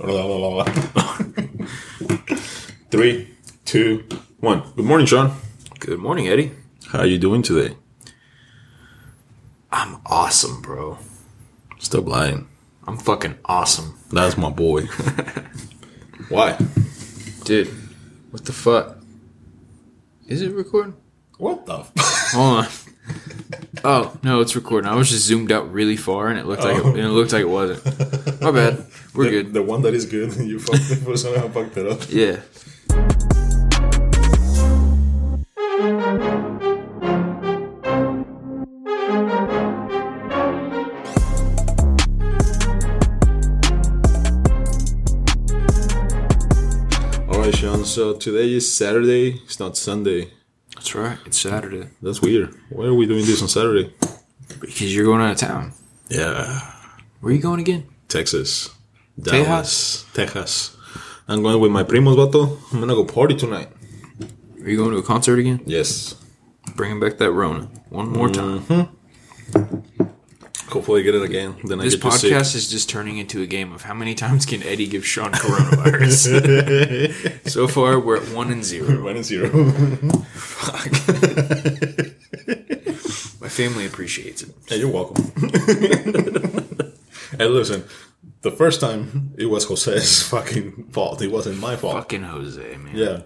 [2.90, 3.34] Three,
[3.66, 4.04] two,
[4.38, 4.62] one.
[4.74, 5.36] Good morning, Shawn.
[5.78, 6.52] Good morning, Eddy.
[6.88, 7.76] How are you doing today?
[9.70, 10.96] I'm awesome, bro.
[11.78, 12.48] Stop lying.
[12.86, 13.98] I'm fucking awesome.
[14.10, 14.86] That's my boy.
[16.30, 16.56] Why?
[17.44, 17.68] Dude,
[18.30, 18.96] what the fuck?
[20.26, 20.94] Is it recording?
[21.36, 21.80] What the?
[21.80, 21.92] F-
[22.32, 22.68] Hold on.
[23.84, 24.90] Oh, no, it's recording.
[24.90, 27.32] I was just zoomed out really far and it looked like it, and it looked
[27.32, 27.82] like it wasn't.
[28.40, 28.86] My bad.
[29.14, 29.52] We're the, good.
[29.52, 30.34] The one that is good.
[30.50, 32.00] You fucked for somehow fucked it up.
[32.08, 32.40] Yeah.
[47.28, 47.84] All right, Shawn.
[47.84, 49.40] So today is Saturday.
[49.44, 50.30] It's not Sunday.
[50.74, 51.18] That's right.
[51.26, 51.88] It's Saturday.
[52.02, 52.54] That's weird.
[52.70, 53.92] Why are we doing this on Saturday?
[54.60, 55.72] Because you're going out of town.
[56.08, 56.72] Yeah,
[57.20, 57.86] Where are you going again?
[58.10, 58.70] Texas,
[59.20, 59.44] Tejas?
[59.44, 60.76] Dallas, Texas.
[61.28, 62.58] I'm going with my primos, vato.
[62.72, 63.68] I'm gonna go party tonight.
[64.60, 65.60] Are you going to a concert again?
[65.64, 66.16] Yes.
[66.74, 68.60] Bringing back that Rona one more time.
[68.62, 70.06] Mm-hmm.
[70.70, 71.54] Hopefully, I get it again.
[71.62, 74.44] Then This I get podcast is just turning into a game of how many times
[74.44, 76.32] can Eddy give Shawn coronavirus?
[77.48, 79.04] so far, we're at one and zero.
[79.04, 79.48] One and zero.
[80.32, 80.90] Fuck.
[83.40, 84.50] My family appreciates it.
[84.66, 85.30] Hey, you're welcome.
[87.38, 87.84] hey, listen.
[88.42, 91.22] The first time it was Jose's fucking fault.
[91.22, 91.94] It wasn't my fault.
[91.94, 92.96] Fucking Jose, man.
[92.96, 93.22] Yeah.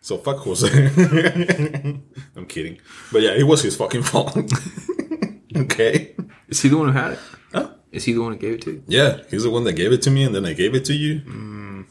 [0.00, 0.68] So fuck Jose.
[2.36, 2.78] I'm kidding.
[3.12, 4.36] But yeah, it was his fucking fault.
[5.56, 6.14] okay.
[6.48, 7.18] Is he the one who had it?
[7.52, 7.70] Huh?
[7.92, 8.82] Is he the one who gave it to you?
[8.86, 10.94] Yeah, he's the one that gave it to me, and then I gave it to
[10.94, 11.18] you.
[11.20, 11.82] Hmm.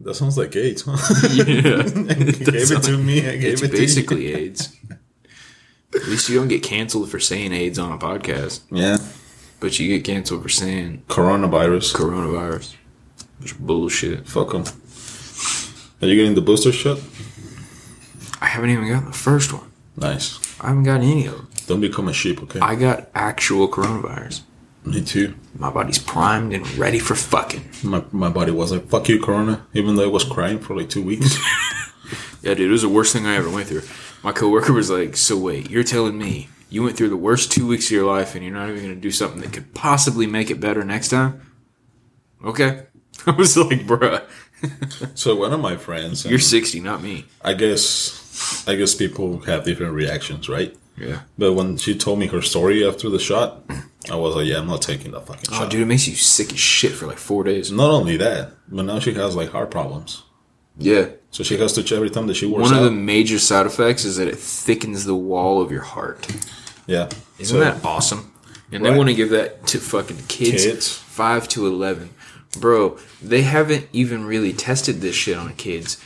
[0.00, 0.96] That sounds like AIDS, huh?
[1.32, 1.82] Yeah.
[1.84, 3.20] he gave it to me.
[3.26, 4.76] I gave It's it basically AIDS.
[5.94, 8.62] At least you don't get canceled for saying AIDS on a podcast.
[8.70, 8.98] Yeah.
[9.60, 11.94] But you get canceled for saying Coronavirus.
[11.94, 12.74] coronavirus.
[13.38, 14.26] Which bullshit.
[14.28, 14.64] Fuck them.
[16.02, 16.98] Are you getting the booster shot?
[18.40, 19.70] I haven't even gotten the first one.
[19.96, 20.38] Nice.
[20.60, 21.50] I haven't gotten any of them.
[21.66, 22.60] Don't become a sheep, okay?
[22.60, 24.42] I got actual coronavirus.
[24.84, 25.34] me too.
[25.58, 27.64] My body's primed and ready for fucking.
[27.82, 30.90] My, my body was like, fuck you, Corona, even though I was crying for like
[30.90, 31.36] two weeks.
[32.42, 33.80] Yeah, dude, it was the worst thing I ever went through.
[34.22, 37.66] My coworker was like, "So wait, you're telling me you went through the worst two
[37.66, 40.26] weeks of your life, and you're not even going to do something that could possibly
[40.26, 41.40] make it better next time?"
[42.44, 42.82] Okay,
[43.26, 44.22] I was like, "Bruh,
[45.14, 49.40] so one of my friends, you're um, 60, not me." I guess, I guess people
[49.42, 50.74] have different reactions, right?
[50.96, 51.22] Yeah.
[51.36, 53.64] But when she told me her story after the shot,
[54.10, 55.70] I was like, yeah, I'm not taking that fucking Oh, shot.
[55.70, 57.72] dude, it makes you sick as shit for like four days.
[57.72, 60.22] Not only that, but now she has like heart problems.
[60.78, 61.08] Yeah.
[61.34, 62.84] So she has to check every time that she works One of out.
[62.84, 66.28] the major side effects is that it thickens the wall of your heart.
[66.86, 67.08] yeah.
[67.40, 68.30] Isn't So- that awesome?
[68.70, 70.88] And they want to give that to fucking kids, Kids.
[70.92, 72.10] 5 to 11.
[72.60, 75.96] Bro, they haven't even really tested this shit on kids.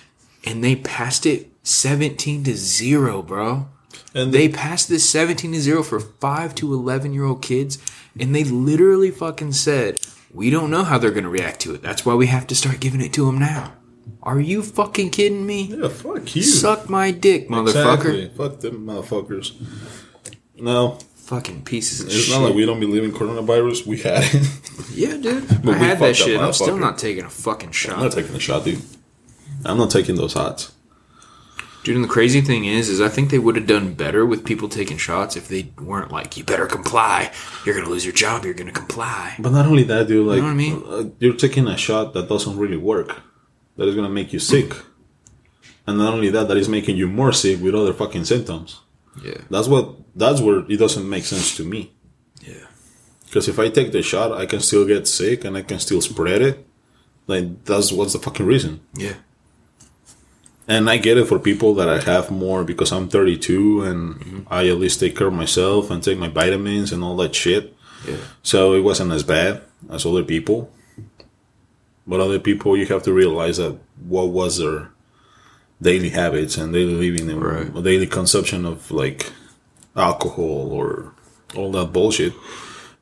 [0.45, 3.67] And they passed it 17 to 0, bro.
[4.15, 7.77] And They passed this 17 to 0 for 5 to 11 year old kids.
[8.19, 9.99] And they literally fucking said,
[10.33, 11.83] we don't know how they're going to react to it.
[11.83, 13.73] That's why we have to start giving it to them now.
[14.23, 15.63] Are you fucking kidding me?
[15.65, 16.43] yeah, fuck you.
[16.43, 17.69] Suck my dick, motherfucker.
[18.15, 18.29] Exactly.
[18.37, 19.53] Fuck them motherfuckers.
[20.57, 20.99] No,
[21.29, 22.35] Fucking pieces of it's shit.
[22.35, 23.87] not like we don't believe in coronavirus.
[23.87, 24.49] We had it.
[24.95, 25.47] Yeah, dude.
[25.63, 26.41] But I we had fucked that up, shit.
[26.41, 26.81] I'm still motherfucker.
[26.81, 27.93] not taking a fucking shot.
[27.93, 28.03] I'm shot.
[28.05, 28.83] not taking a shot, dude.
[29.65, 30.73] I'm not taking those shots.
[31.85, 34.45] Dude, and the crazy thing is, is I think they would have done better with
[34.45, 37.31] people taking shots if they weren't like, you better comply.
[37.65, 38.45] You're gonna lose your job.
[38.45, 39.35] You're gonna comply.
[39.39, 40.27] But not only that, dude.
[40.27, 40.83] Like, know what I mean?
[40.87, 43.21] uh, you're taking a shot that doesn't really work.
[43.79, 44.75] That is gonna make you sick.
[45.87, 48.81] And not only that, that is making you more sick with other fucking symptoms.
[49.25, 49.95] Yeah, That's what.
[50.15, 51.93] That's where it doesn't make sense to me.
[52.43, 52.67] yeah,
[53.25, 56.03] Because if I take the shot, I can still get sick and I can still
[56.03, 56.67] spread it.
[57.29, 58.81] Like that's what's the fucking reason.
[58.95, 59.15] yeah.
[60.67, 64.41] And I get it for people that I have more because I'm 32 and mm-hmm.
[64.53, 67.75] I at least take care of myself and take my vitamins and all that shit.
[68.07, 68.19] Yeah.
[68.43, 70.71] So it wasn't as bad as other people.
[72.09, 73.77] But other people, you have to realize that
[74.09, 74.91] what was their
[75.81, 77.85] daily habits and daily living and Right.
[77.85, 79.31] daily consumption of like
[79.95, 81.13] alcohol or
[81.55, 82.33] all that bullshit.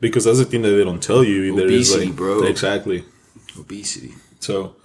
[0.01, 1.55] Because that's the thing that they don't tell you.
[1.57, 2.43] There is Obesity, like, bro.
[2.43, 3.05] Exactly.
[3.59, 4.77] Obesity, So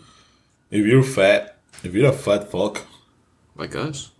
[0.69, 2.85] if you're fat, if you're a fat fuck,
[3.57, 4.11] like us,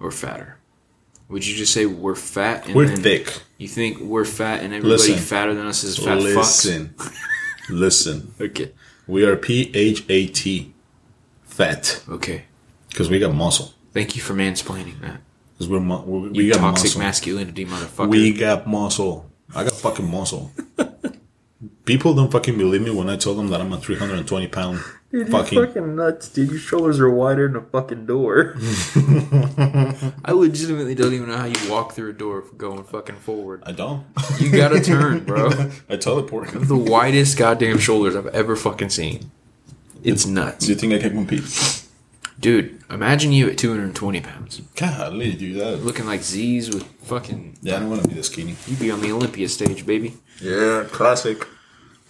[0.00, 0.56] or fatter.
[1.28, 2.64] Would you just say we're fat?
[2.66, 3.42] And we're thick.
[3.58, 5.18] You think we're fat and everybody Listen.
[5.18, 6.94] fatter than us is fat Listen.
[7.68, 8.32] Listen.
[8.38, 8.46] fucks?
[8.46, 8.70] Okay,
[9.08, 10.72] We are P H A T.
[11.44, 12.02] Fat.
[12.08, 12.44] okay.
[12.88, 13.72] Because we got muscle.
[13.92, 15.20] Thank you for mansplaining that.
[15.54, 17.00] Because we're, mu- we, You we got toxic muscle.
[17.00, 18.08] masculinity, motherfucker.
[18.08, 19.28] We got muscle.
[19.54, 20.52] I got fucking muscle.
[21.84, 25.96] people don't fucking believe me when I tell them that I'm a 320 pound fucking.
[25.96, 26.50] nuts, dude.
[26.50, 28.54] Your shoulders are wider than a fucking door.
[30.24, 33.62] I legitimately don't even know how you walk through a door going fucking forward.
[33.66, 34.06] I don't.
[34.38, 35.50] You gotta turn, bro.
[35.88, 36.50] I teleport.
[36.52, 39.30] the widest goddamn shoulders I've ever fucking seen.
[40.02, 40.66] It's nuts.
[40.66, 41.84] Do you think I can compete?
[42.40, 44.60] Dude, imagine you at 220 pounds.
[44.76, 45.82] Golly, do that.
[45.84, 47.58] Looking like Z's with fucking.
[47.62, 48.54] Yeah, I don't want to be this skinny.
[48.68, 50.14] You'd be on the Olympia stage, baby.
[50.40, 51.48] Yeah, classic.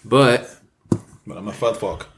[0.05, 0.55] But,
[1.27, 2.09] But I'm a fat fuck.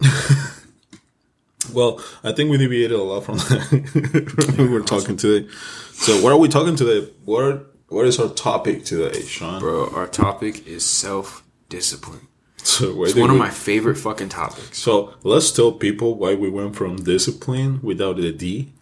[1.72, 5.48] well, I think we deviated a lot from what we were talking today.
[5.92, 7.10] So, what are we talking today?
[7.24, 9.60] What What is our topic today, Shawn?
[9.60, 12.28] bro, our topic is self discipline.
[12.58, 14.78] So, It's one of my favorite fucking topics.
[14.78, 18.72] So let's tell people why we went from discipline without the D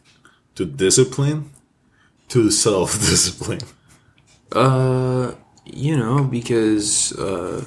[0.54, 1.50] to discipline
[2.28, 3.60] to self discipline.
[4.52, 5.32] Uh,
[5.64, 7.64] you know, because, uh,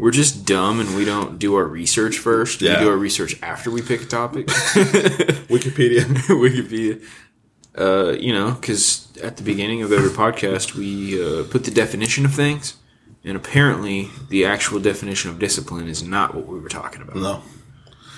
[0.00, 2.60] we're just dumb and we don't do our research first.
[2.62, 2.78] Yeah.
[2.78, 4.46] We do our research after we pick a topic.
[5.48, 6.00] Wikipedia.
[6.28, 7.02] Wikipedia.
[7.78, 12.24] Uh, you know, because at the beginning of every podcast, we uh, put the definition
[12.24, 12.76] of things,
[13.24, 17.16] and apparently, the actual definition of discipline is not what we were talking about.
[17.16, 17.42] No,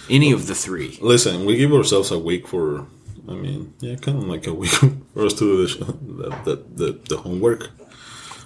[0.08, 0.98] Any of the three.
[1.02, 2.86] listen, we give ourselves a week for.
[3.28, 4.70] I mean, yeah, kind of like a week
[5.14, 7.70] for us to do the the, the, the, the homework.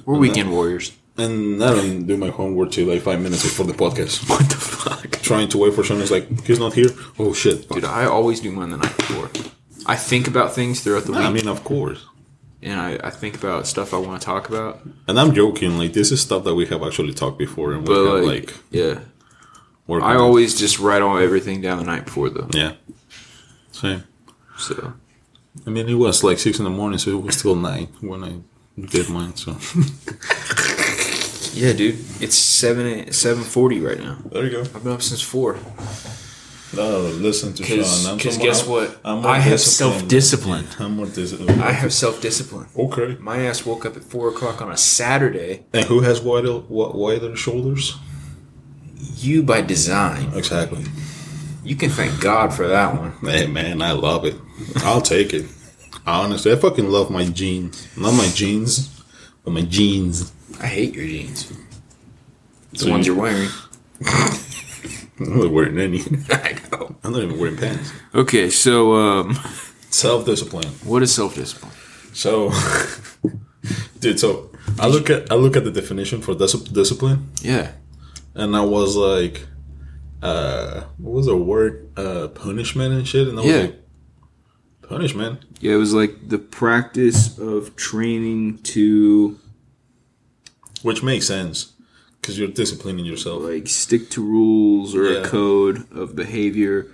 [0.05, 0.93] We're weekend warriors.
[1.19, 4.29] And I don't do my homework till like five minutes before the podcast.
[4.31, 6.03] What the fuck, Trying to wait for someone.
[6.03, 6.91] It's like he's not here.
[7.19, 7.69] Oh shit!
[7.69, 7.85] dude?
[7.85, 9.31] I always do mine the night before.
[9.87, 12.05] I think about things throughout the week, I mean, of course.
[12.63, 14.81] and I, I think about stuff I want to talk about.
[15.09, 15.79] And I'm joking.
[15.79, 18.47] Like this is stuff that we have actually talked before, and we But have like,
[18.47, 18.99] like yeah,
[19.89, 20.19] I it.
[20.19, 22.49] always just write all everything down the night before, though.
[22.53, 22.73] Yeah.
[23.73, 24.03] Same.
[24.59, 24.93] So
[25.67, 28.23] I mean, it was like six in the morning, so it was still nine when
[28.25, 28.33] I
[28.95, 29.35] did mine.
[29.37, 29.53] So
[31.57, 34.19] yeah, dude, it's seven seven forty right now.
[34.31, 34.61] there you go.
[34.61, 35.57] I've been up since four.
[36.75, 37.77] No, listen to Shawn.
[37.79, 39.01] Because I'm because some- guess I'm- what?
[39.05, 40.67] I'm I have self discipline.
[40.79, 41.01] I'm.
[41.01, 42.67] I have self discipline.
[42.77, 43.17] okay.
[43.21, 45.65] My ass woke up at four o'clock on a Saturday.
[45.73, 47.97] And who has wider wi- wider shoulders?
[49.17, 50.33] You by design.
[50.35, 50.85] Exactly.
[51.65, 53.13] You can thank God for that one.
[53.23, 54.35] Hey man, I love it.
[54.79, 55.47] I'll take it.
[56.07, 57.89] Honestly, I fucking love my jeans.
[57.97, 58.91] Not my jeans,
[59.45, 60.33] but my jeans.
[60.61, 61.53] I hate your jeans.
[62.73, 63.49] The So ones you- you're wearing.
[65.19, 66.01] I'm not wearing any.
[66.31, 66.97] I know.
[67.03, 67.91] I'm not even wearing pants.
[68.15, 69.39] Okay, so um,
[69.91, 70.69] Self discipline.
[70.85, 71.73] what is self discipline?
[72.13, 72.51] So,
[74.01, 77.73] dude, so I look at I look at the definition for dis- discipline, Yeah.
[78.35, 79.47] and I was like,
[80.23, 81.89] uh, what was the word?
[81.97, 83.27] Uh, punishment and shit.
[83.29, 83.61] And I was Yeah.
[83.63, 83.83] like,
[84.83, 85.45] punishment.
[85.61, 89.39] Yeah, it was like the practice of training to
[90.83, 91.73] Which makes sense
[92.21, 93.43] because you're disciplining yourself.
[93.43, 95.19] like stick to rules or Yeah.
[95.21, 96.87] a code of behavior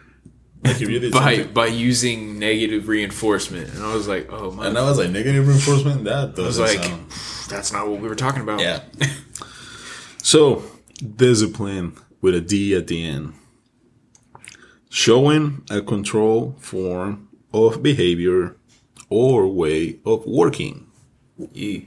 [0.65, 3.73] Like if you did by something, by using negative reinforcement.
[3.75, 6.05] And I was like, oh my and I was like negative reinforcement.
[6.05, 7.11] That I was like, sound.
[7.49, 8.61] that's not what we were talking about.
[8.61, 8.81] Yeah.
[10.23, 10.63] so,
[11.17, 13.35] discipline with a D at the end.
[14.91, 18.57] Showing a control form of behavior
[19.09, 20.87] or way of working.
[21.55, 21.87] E.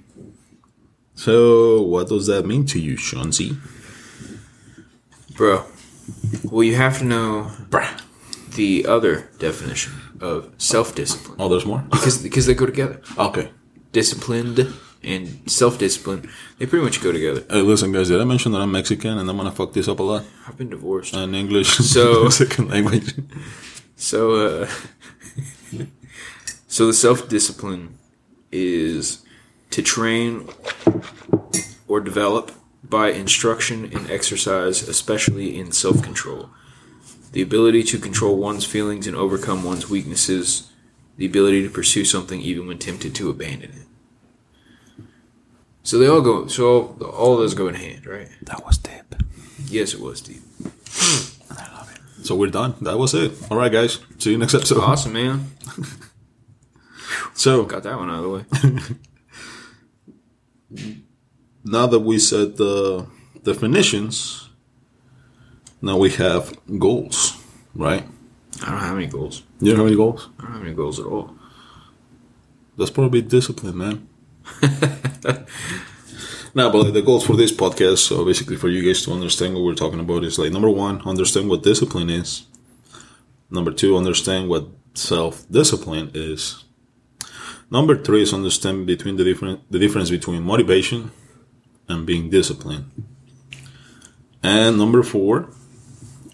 [1.16, 3.58] So, what does that mean to you, Shanzi?
[5.36, 5.66] Bro.
[6.44, 8.02] Well, you have to know Bruh.
[8.56, 11.84] the other definition of self-discipline Oh, there's more?
[11.92, 13.02] because because they go together.
[13.18, 13.50] Okay.
[13.92, 17.44] Disciplined and self-discipline, they pretty much go together.
[17.50, 20.00] Hey, listen, guys, did I mention that I'm Mexican and I'm gonna fuck this up
[20.00, 20.24] a lot?
[20.48, 21.14] I've been divorced.
[21.16, 23.14] And English So- second language.
[23.96, 24.70] So, uh,
[26.68, 27.98] so the self discipline
[28.52, 29.25] is
[29.76, 30.48] to train
[31.86, 36.50] or develop by instruction and exercise, especially in self control.
[37.34, 40.72] The ability to control one's feelings and overcome one's weaknesses.
[41.18, 45.04] The ability to pursue something even when tempted to abandon it.
[45.84, 46.48] So they all go.
[46.48, 48.30] So all, all of those go in hand, right?
[48.44, 49.14] That was deep.
[49.66, 50.42] Yes, it was, deep.
[51.52, 52.26] I love it.
[52.26, 52.76] So we're done.
[52.80, 53.34] That was it.
[53.52, 54.00] All right, guys.
[54.20, 54.80] See you next episode.
[54.80, 55.52] Awesome, man.
[57.38, 58.96] So Got that one out of the way.
[61.64, 63.08] now that we said the
[63.44, 64.50] definitions,
[65.82, 67.38] now we have goals,
[67.74, 68.04] right?
[68.64, 69.44] I don't have any goals.
[69.60, 70.30] You don't have any goals?
[70.40, 71.36] I don't have any goals at all.
[72.78, 74.08] That's probably discipline, man.
[76.54, 79.54] no, but like the goals for this podcast, so basically for you guys to understand
[79.54, 82.46] what we're talking about is like number one, understand what discipline is.
[83.50, 86.65] Number two, understand what self discipline is.
[87.76, 91.12] Number three is understand between the different the difference between motivation
[91.90, 92.86] and being disciplined.
[94.42, 95.50] And number four,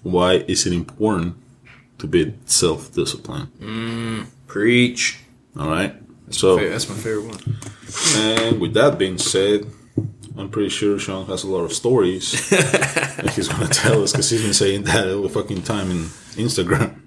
[0.03, 1.37] why is it important
[1.97, 3.47] to be self disciplined?
[3.59, 5.17] Mm, preach.
[5.57, 5.95] All right.
[6.29, 7.41] So, That's my favorite one.
[8.17, 9.65] and with that being said,
[10.37, 14.29] I'm pretty sure Shawn has a lot of stories that he's gonna tell us because
[14.29, 16.01] he's been saying that all the fucking time in
[16.45, 17.01] Instagram.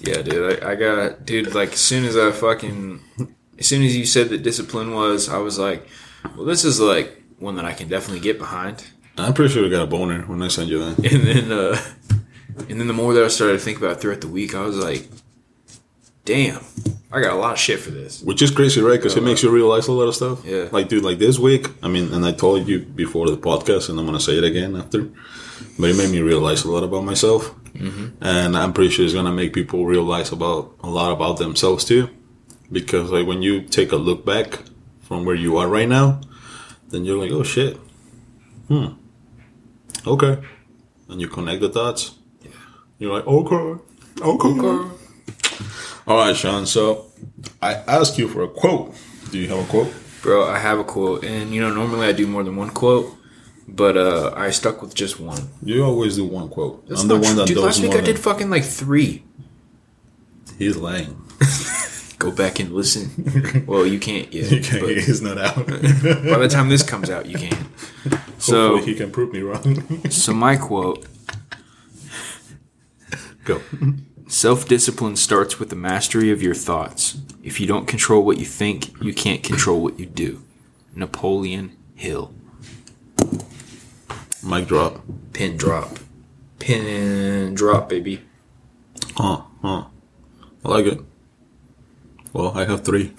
[0.00, 0.62] Yeah, dude.
[0.64, 1.54] I, I got, dude.
[1.54, 3.00] Like as soon as I fucking,
[3.60, 5.86] as soon as you said that discipline was, I was like,
[6.34, 8.84] well, this is like one that I can definitely get behind.
[9.18, 11.12] I'm pretty sure I got a boner when I sent you that.
[11.12, 11.78] And then, uh,
[12.68, 14.62] and then the more that I started to think about it throughout the week, I
[14.62, 15.08] was like,
[16.24, 16.62] damn,
[17.12, 18.22] I got a lot of shit for this.
[18.22, 18.98] Which is crazy, right?
[18.98, 20.44] Because it makes you realize a lot of stuff.
[20.44, 20.68] Yeah.
[20.72, 23.98] Like, dude, like this week, I mean, and I told you before the podcast, and
[23.98, 25.02] I'm going to say it again after,
[25.78, 27.54] but it made me realize a lot about myself.
[27.74, 28.24] Mm-hmm.
[28.24, 31.84] And I'm pretty sure it's going to make people realize about a lot about themselves
[31.84, 32.08] too.
[32.72, 34.60] Because, like, when you take a look back
[35.00, 36.20] from where you are right now,
[36.90, 37.76] then you're like, oh shit.
[38.68, 38.88] Hmm.
[40.06, 40.38] Okay.
[41.08, 42.14] And you connect the dots.
[42.98, 43.80] You're like, okay.
[44.20, 44.48] Okay.
[44.48, 44.96] okay.
[46.06, 46.66] All right, Shawn.
[46.66, 47.06] So
[47.62, 48.94] I asked you for a quote.
[49.30, 49.92] Do you have a quote?
[50.22, 53.16] Bro, I have a quote, and you know, normally I do more than one quote,
[53.66, 55.48] but uh, I stuck with just one.
[55.62, 56.86] You always do one quote.
[56.88, 57.40] That's I'm the not one true.
[57.40, 59.24] that Dude, does last week more I did fucking like three.
[60.58, 61.16] He's lying.
[62.20, 63.64] Go back and listen.
[63.66, 64.44] well, you can't yet.
[64.44, 65.56] He can't, he's not out.
[65.66, 67.66] by the time this comes out, you can't.
[68.36, 70.04] So, Hopefully he can prove me wrong.
[70.10, 71.06] so my quote:
[73.44, 73.62] Go.
[74.28, 77.16] Self-discipline starts with the mastery of your thoughts.
[77.42, 80.42] If you don't control what you think, you can't control what you do.
[80.94, 82.34] Napoleon Hill.
[84.44, 85.00] Mic drop.
[85.32, 85.98] Pin drop.
[86.58, 88.20] Pin drop, baby.
[89.16, 89.40] Huh.
[89.62, 89.84] Huh.
[90.62, 91.00] I like it.
[92.32, 93.12] Well, I have three.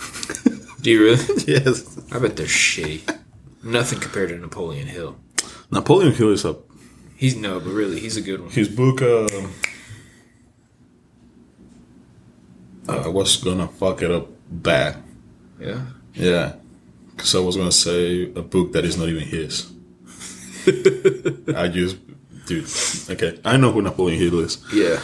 [0.81, 1.43] Do you really?
[1.47, 1.99] yes.
[2.11, 3.17] I bet they're shitty.
[3.63, 5.17] Nothing compared to Napoleon Hill.
[5.71, 6.55] Napoleon Hill is a
[7.15, 8.49] He's no, but really, he's a good one.
[8.49, 9.01] his book.
[9.03, 9.53] Um,
[12.89, 14.97] I was gonna fuck it up bad.
[15.59, 15.81] Yeah.
[16.13, 16.53] Yeah,
[17.15, 19.71] because I was gonna say a book that is not even his.
[21.55, 21.97] I just,
[22.47, 22.65] dude.
[23.09, 24.57] Okay, I know who Napoleon Hill is.
[24.73, 24.99] Yeah.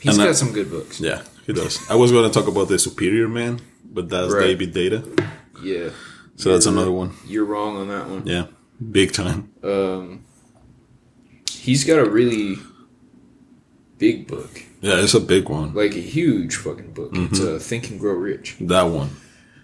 [0.00, 1.00] He's And got I- some good books.
[1.00, 1.78] Yeah, he does.
[1.88, 4.56] I was gonna talk about the Superior Man, but that's Right.
[4.58, 5.28] David Deida.
[5.62, 5.90] Yeah.
[6.36, 7.12] So that's another one.
[7.26, 8.26] You're wrong on that one.
[8.26, 8.46] Yeah,
[8.90, 9.50] big time.
[9.62, 10.24] Um,
[11.50, 12.58] he's got a really
[13.98, 15.72] big book, Yeah, it's a big one.
[15.74, 17.10] like a huge fucking book.
[17.14, 18.56] It's a Think and Grow Rich.
[18.60, 19.10] That one.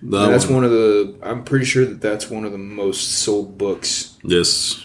[0.02, 0.54] That that's one.
[0.56, 1.14] one of the.
[1.22, 4.16] I'm pretty sure that that's one of the most sold books.
[4.24, 4.82] Yes.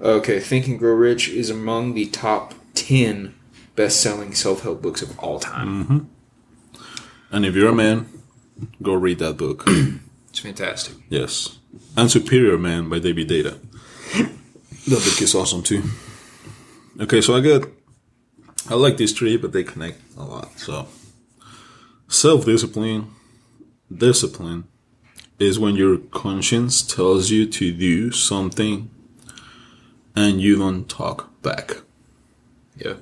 [0.00, 3.34] Okay, Think and Grow Rich is among the top ten
[3.76, 5.84] best-selling self-help books of all time.
[5.84, 5.98] Mm-hmm.
[7.30, 8.08] And if you're a man,
[8.82, 9.68] go read that book.
[10.30, 10.96] It's fantastic.
[11.08, 11.60] yes.
[11.96, 13.56] And Superior Man by David Deida.
[14.12, 15.84] That book is awesome too.
[17.00, 17.68] Okay, so I got.
[18.68, 20.58] I like these three, but they connect a lot.
[20.58, 20.88] So,
[22.08, 23.12] self discipline,
[23.96, 24.64] discipline
[25.38, 28.90] is when your conscience tells you to do something
[30.16, 31.76] and you don't talk back.
[32.76, 32.94] Yeah,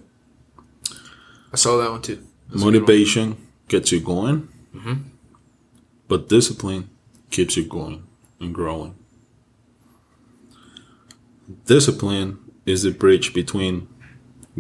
[1.52, 2.16] I saw that one too.
[2.16, 2.75] That's good one.
[2.75, 3.37] Motivation
[3.68, 4.94] gets you going, mm-hmm.
[6.09, 6.90] but discipline
[7.30, 8.04] keeps you going
[8.40, 8.94] and growing.
[11.66, 13.88] Discipline is the bridge between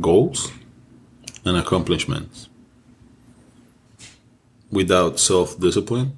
[0.00, 0.52] goals
[1.44, 2.48] and accomplishments.
[4.70, 6.16] Without self discipline,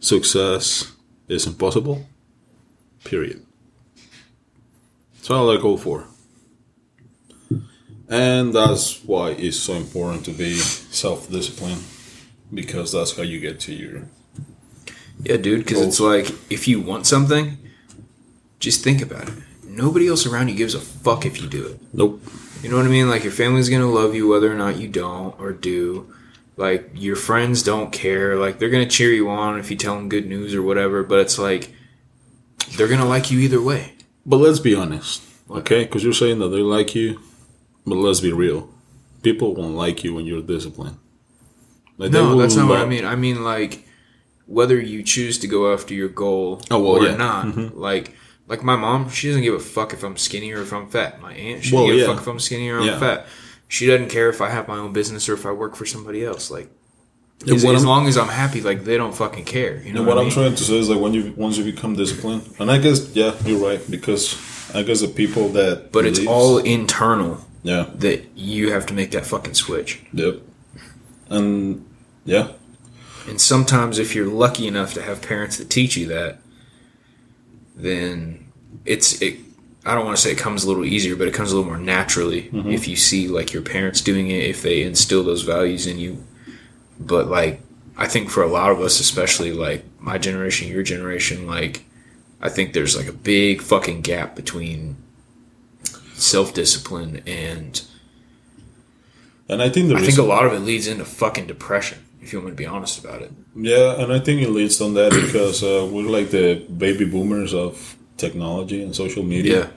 [0.00, 0.92] success
[1.28, 2.06] is impossible.
[3.04, 3.44] Period.
[5.22, 6.06] So I like all four.
[8.08, 11.82] And that's why it's so important to be self disciplined
[12.52, 14.08] because that's how you get to your.
[15.22, 17.58] Yeah, dude, because it's like if you want something,
[18.60, 19.34] just think about it.
[19.64, 21.80] Nobody else around you gives a fuck if you do it.
[21.92, 22.22] Nope.
[22.62, 23.08] You know what I mean?
[23.08, 26.12] Like your family's gonna love you whether or not you don't or do.
[26.56, 28.36] Like your friends don't care.
[28.36, 31.02] Like they're gonna cheer you on if you tell them good news or whatever.
[31.02, 31.72] But it's like
[32.76, 33.92] they're gonna like you either way.
[34.26, 35.84] But let's be honest, okay?
[35.84, 37.20] Because you're saying that they like you,
[37.88, 38.68] but let's be real.
[39.22, 40.96] People won't like you when you're disciplined.
[41.96, 43.04] Like, No, that's not what I mean.
[43.04, 43.84] I mean like
[44.46, 47.16] whether you choose to go after your goal Oh, well, or yeah.
[47.16, 47.46] not.
[47.46, 47.78] Mm-hmm.
[47.78, 48.14] Like
[48.46, 51.20] like my mom, she doesn't give a fuck if I'm skinny or if I'm fat.
[51.20, 52.12] My aunt, she Well, doesn't give yeah.
[52.12, 53.26] a fuck if I'm skinny or I'm fat.
[53.68, 56.24] She doesn't care if I have my own business or if I work for somebody
[56.24, 56.50] else.
[56.50, 56.70] Like
[57.46, 59.82] as, as long as I'm happy, like they don't fucking care.
[59.82, 60.34] You know what, what I I'm mean?
[60.34, 63.34] trying to say is like when you once you become disciplined, and I guess yeah,
[63.44, 64.34] you're right because
[64.74, 69.10] I guess the people that But it's all internal yeah, that you have to make
[69.10, 70.00] that fucking switch.
[70.14, 70.36] yep,
[71.28, 71.86] and
[72.24, 72.52] yeah,
[73.28, 76.38] And sometimes if you're lucky enough to have parents that teach you that,
[77.76, 78.50] then
[78.86, 79.36] it's it.
[79.84, 81.70] I don't want to say it comes a little easier, but it comes a little
[81.70, 82.70] more naturally mm-hmm.
[82.70, 86.24] if you see like your parents doing it, if they instill those values in you.
[86.98, 87.60] But like,
[87.98, 91.84] I think for a lot of us, especially like my generation, your generation, like,
[92.40, 94.96] I think there's like a big fucking gap between
[96.20, 97.82] self discipline and
[99.48, 101.98] And I think the I think a lot of it leads into fucking depression.
[102.20, 103.32] If you want me to be honest about it.
[103.56, 107.54] yeah, and I think it leads on that because uh, we're like the baby boomers
[107.54, 109.60] of technology and social media.
[109.60, 109.68] Yeah.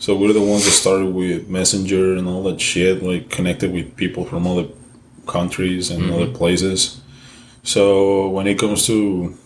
[0.00, 3.96] So we're the ones that started with Messenger and all that shit, like connected with
[3.96, 4.68] people from other
[5.26, 7.00] countries and other places.
[7.62, 9.36] So when it comes to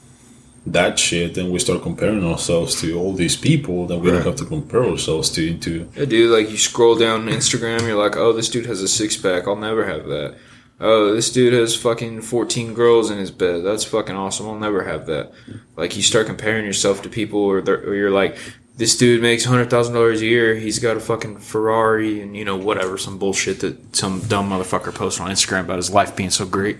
[0.67, 4.17] that shit, then we start comparing ourselves to all these people that we Right.
[4.19, 5.47] don't have to compare ourselves to.
[5.49, 6.31] Into Yeah, dude.
[6.31, 9.47] Like you scroll down Instagram, you're like, oh, this dude has a six pack.
[9.49, 10.35] I'll never have that.
[10.81, 13.65] Oh, this dude has fucking fourteen girls in his bed.
[13.65, 14.47] That's fucking awesome.
[14.49, 15.33] I'll never have that.
[15.77, 18.37] Like you start comparing yourself to people, or, or you're like,
[18.77, 20.55] this dude makes hundred thousand dollars a year.
[20.57, 24.93] He's got a fucking Ferrari, and you know whatever, some bullshit that some dumb motherfucker
[24.95, 26.79] posts on Instagram about his life being so great.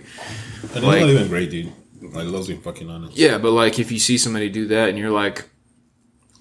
[0.75, 1.71] and Like- it's not even great, dude.
[2.11, 3.17] Like, let's be fucking honest.
[3.17, 5.45] Yeah, but like if you see somebody do that and you're like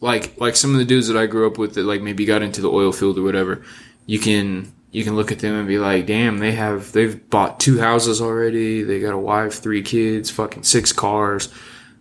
[0.01, 2.43] like like some of the dudes that I grew up with that like maybe got
[2.43, 3.63] into the oil field or whatever,
[4.07, 7.61] you can you can look at them and be like, "Damn, they have they've bought
[7.61, 8.83] two houses already.
[8.83, 11.49] They got a wife, three kids, fucking six cars."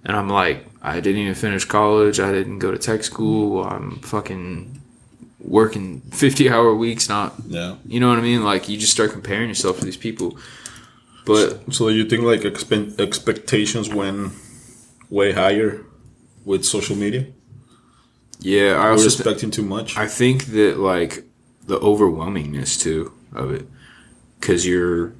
[0.03, 2.19] And I'm like, "I didn't even finish college.
[2.19, 3.63] I didn't go to tech school.
[3.63, 4.79] I'm fucking
[5.43, 7.75] working 50-hour weeks not Yeah.
[7.87, 8.43] you know what I mean?
[8.43, 10.37] Like you just start comparing yourself to these people.
[11.31, 14.31] But So you think like expe- expectations went
[15.09, 15.81] way higher
[16.45, 17.27] with social media?
[18.39, 19.97] yeah, I also expecting too much.
[19.97, 21.23] I think that like
[21.67, 23.65] the overwhelmingness too of it,
[24.39, 25.13] because you're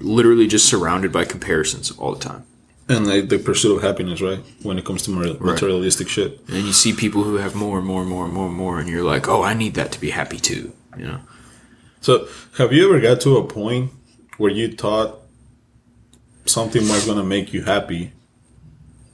[0.00, 2.44] literally just surrounded by comparisons all the time,
[2.88, 4.40] and like the pursuit of happiness, right?
[4.62, 6.40] When it comes to materialistic shit.
[6.48, 8.78] and you see people who have more and more and more and more and more,
[8.80, 11.20] and you're like, oh, I need that to be happy too, you know?
[12.00, 12.26] So,
[12.58, 13.92] have you ever got to a point
[14.36, 15.20] where you thought
[16.46, 18.12] something was gonna make you happy,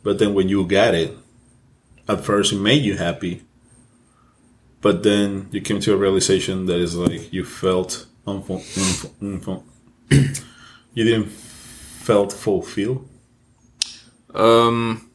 [0.03, 1.17] but then when you got it,
[2.09, 3.43] at first it made you happy,
[4.81, 9.63] but then you came to a realization that is like you felt unful- unful- unful-
[10.95, 13.07] you didn't felt fulfilled.
[14.35, 15.11] Um,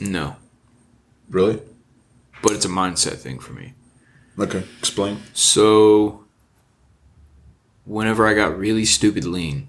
[0.00, 0.36] no,
[1.30, 1.60] Really?
[2.42, 3.72] but it's a mindset thing for me.
[4.38, 5.18] Okay, explain.
[5.32, 6.23] So,
[7.84, 9.68] whenever I got really stupid lean,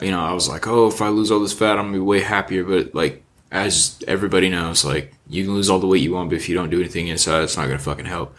[0.00, 1.98] you know, I was like, oh, if I lose all this fat, I'm gonna be
[1.98, 2.64] way happier.
[2.64, 6.36] But like, as everybody knows, like you can lose all the weight you want, but
[6.36, 8.36] if you don't do anything inside, it's not gonna fucking help.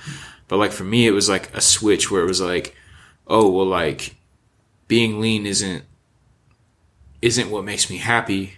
[0.47, 2.75] But like for me, it was like a switch where it was like,
[3.27, 4.15] oh, well, like
[4.87, 5.83] being lean isn't
[7.21, 8.53] isn't what makes me happy,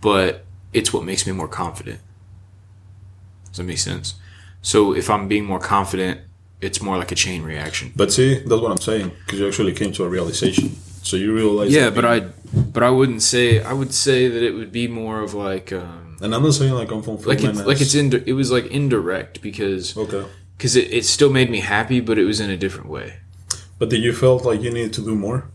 [0.00, 2.00] but it's what makes me more confident.
[3.46, 4.14] Does that make sense?
[4.62, 6.22] So if I'm being more confident,
[6.64, 7.92] it's more like a chain reaction.
[7.94, 10.70] But see, that's what I'm saying because you actually came to a realization.
[11.02, 11.70] So you realize.
[11.70, 12.20] Yeah, but I,
[12.74, 13.62] but I wouldn't say.
[13.62, 16.72] I would say that it would be more of like, um, And I'm not saying
[16.72, 17.50] like like unfulfillment.
[17.50, 18.12] it's like it's in.
[18.26, 20.24] It was like indirect because okay.
[20.56, 23.18] because it, it still made me happy, but it was in a different way.
[23.78, 25.50] But did you felt like you needed to do more,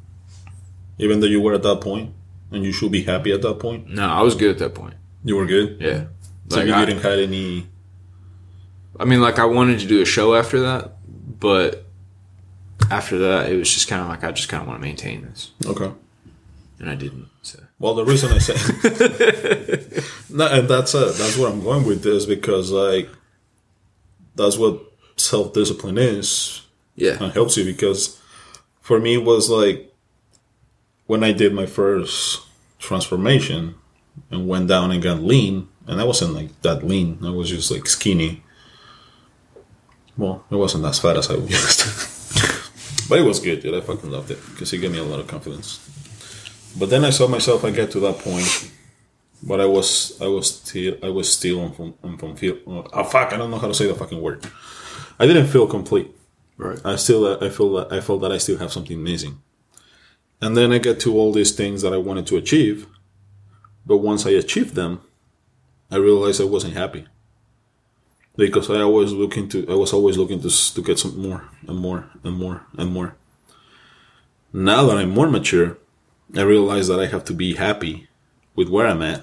[1.00, 2.14] even though you were at that point,
[2.52, 3.90] and you should be happy at that point?
[3.90, 4.96] No, I was good at that point.
[5.24, 5.78] You were good.
[5.82, 6.06] Yeah,
[6.50, 7.68] So like you I, didn't have any.
[9.00, 10.99] I mean, like I wanted to do a show after that,
[11.40, 11.86] but
[12.92, 15.22] after that, it was just kind of like I just kind of want to maintain
[15.22, 15.92] this, Okay.
[16.80, 17.28] and I didn't.
[17.42, 18.54] So Well, the reason I say,
[20.30, 21.16] no, and that's it.
[21.16, 23.10] That's what I'm going with this because like,
[24.36, 24.82] that's what
[25.18, 26.62] self discipline is.
[26.96, 28.20] yeah, and helps you because
[28.82, 29.94] for me it was like
[31.08, 32.42] when I did my first
[32.80, 33.76] transformation
[34.32, 37.20] and went down and got lean, and I wasn't like that lean.
[37.24, 38.44] I was just like skinny.
[40.20, 41.80] Well, it wasn't as fat as I used,
[43.10, 43.74] but it was good, dude.
[43.74, 45.80] I fucking loved it because it gave me a lot of confidence.
[46.78, 47.64] But then I saw myself.
[47.64, 48.72] I get to that point,
[49.42, 52.60] but I was, I was still, I was still unful- unfulfilled.
[52.68, 53.32] Oh fuck!
[53.34, 54.46] I don't know how to say the fucking word.
[55.18, 56.12] I didn't feel complete.
[56.58, 56.80] right.
[56.86, 59.42] I still I feel that I felt that I still have something missing.
[60.42, 62.88] And then I get to all these things that I wanted to achieve,
[63.86, 65.02] but once I achieved them,
[65.92, 67.08] I realized I wasn't happy
[68.48, 71.78] because I always looking to I was always looking to to get some more and
[71.78, 73.16] more and more and more.
[74.54, 75.78] Now that I'm more mature,
[76.36, 78.08] I realize that I have to be happy
[78.56, 79.22] with where I'm at,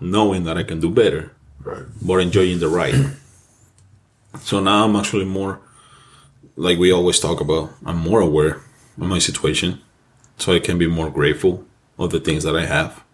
[0.00, 1.84] knowing that I can do better, Right.
[2.02, 3.16] but enjoying the ride.
[4.40, 5.60] so now I'm actually more
[6.56, 8.62] like we always talk about, I'm more aware
[8.98, 9.80] of my situation,
[10.38, 11.64] so I can be more grateful
[11.98, 13.04] of the things that I have.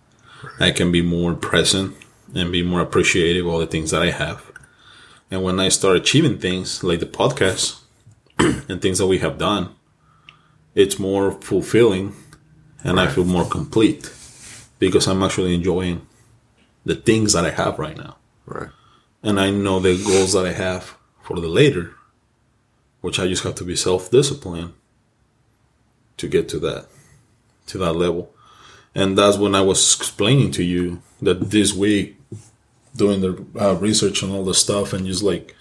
[0.61, 1.97] I can be more present
[2.35, 4.52] and be more appreciative of the things that I have.
[5.33, 7.81] And when I start achieving things like the podcast
[8.39, 9.75] and things that we have done,
[10.75, 12.15] it's more fulfilling
[12.85, 14.13] and I feel more complete
[14.79, 16.07] because I'm actually enjoying
[16.85, 18.19] the things that I have right now.
[18.45, 18.69] Right.
[19.23, 21.95] And I know the goals that I have for the later,
[23.01, 24.75] which I just have to be self disciplined
[26.19, 26.89] to get to that
[27.69, 28.35] to that level.
[28.95, 32.19] And that's when I was explaining to you that this week
[32.97, 35.55] doing the uh, research and all the stuff and just like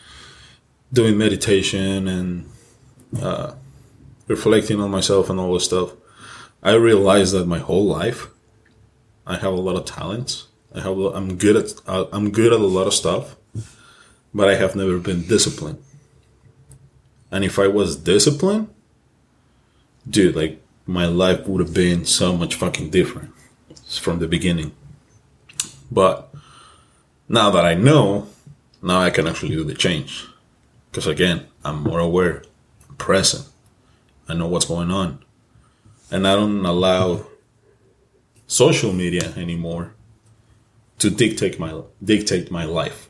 [0.91, 2.49] doing meditation and
[3.21, 3.53] uh,
[4.27, 5.91] reflecting on myself and all this stuff,
[6.61, 8.27] I realized that my whole life
[9.25, 10.47] I have a lot of talents.
[10.73, 13.35] I have I'm good at uh, I'm good at a lot of stuff,
[14.33, 15.81] but I have never been disciplined.
[17.31, 18.69] And if I was disciplined,
[20.09, 23.33] dude, like my life would have been so much fucking different
[23.87, 24.71] from the beginning.
[25.91, 26.30] But
[27.31, 28.27] now that I know,
[28.81, 30.27] now I can actually do the change.
[30.89, 32.43] Because again, I'm more aware,
[32.89, 33.47] I'm present.
[34.27, 35.23] I know what's going on.
[36.11, 37.25] And I don't allow
[38.47, 39.93] social media anymore
[40.99, 43.09] to dictate my dictate my life.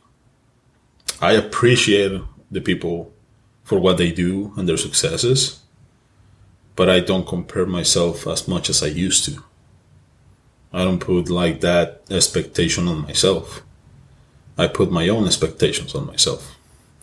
[1.20, 3.12] I appreciate the people
[3.64, 5.62] for what they do and their successes,
[6.76, 9.44] but I don't compare myself as much as I used to.
[10.72, 13.64] I don't put like that expectation on myself.
[14.58, 16.56] I put my own expectations on myself,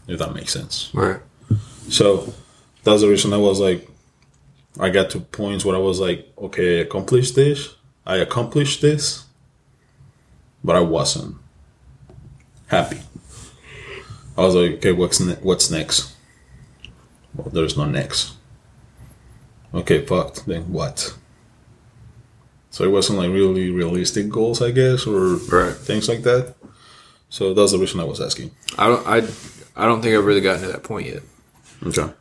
[0.06, 0.90] if that makes sense.
[0.92, 1.20] Right.
[1.88, 2.32] So
[2.84, 3.88] that's the reason I was like,
[4.78, 7.74] I got to points where I was like, okay, I accomplished this,
[8.06, 9.24] I accomplished this,
[10.62, 11.37] but I wasn't
[12.68, 13.00] happy.
[14.37, 16.14] I was like, okay, what's ne- what's next?
[17.34, 18.34] Well, there's no next.
[19.74, 20.46] Okay, fucked.
[20.46, 21.14] Then what?
[22.70, 25.74] So it wasn't like really realistic goals, I guess, or Right.
[25.74, 26.54] things like that.
[27.31, 28.51] So that's the reason I was asking.
[28.79, 29.07] I don't.
[29.07, 29.17] I.
[29.77, 31.23] I don't think I've really gotten to that point yet.
[31.85, 32.12] Okay.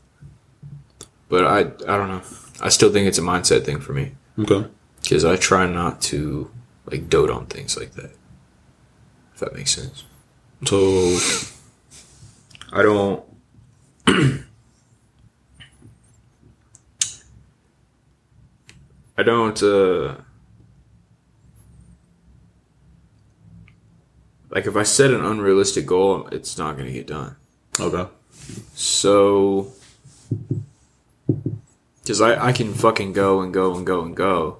[1.30, 1.60] But I.
[1.60, 2.22] I don't know.
[2.62, 4.66] I still think it's a mindset thing for me Okay.
[5.02, 6.50] because I try not to
[6.92, 8.12] like dote on things like that.
[9.34, 10.04] If that makes sense.
[10.66, 11.18] So
[12.74, 13.24] I don't.
[19.18, 19.62] I don't.
[19.64, 20.16] uh
[24.50, 27.36] Like, if I set an unrealistic goal, it's not going to get done.
[27.80, 28.08] okay.
[28.76, 29.74] So,
[32.02, 34.60] because I, I can fucking go and go and go and go,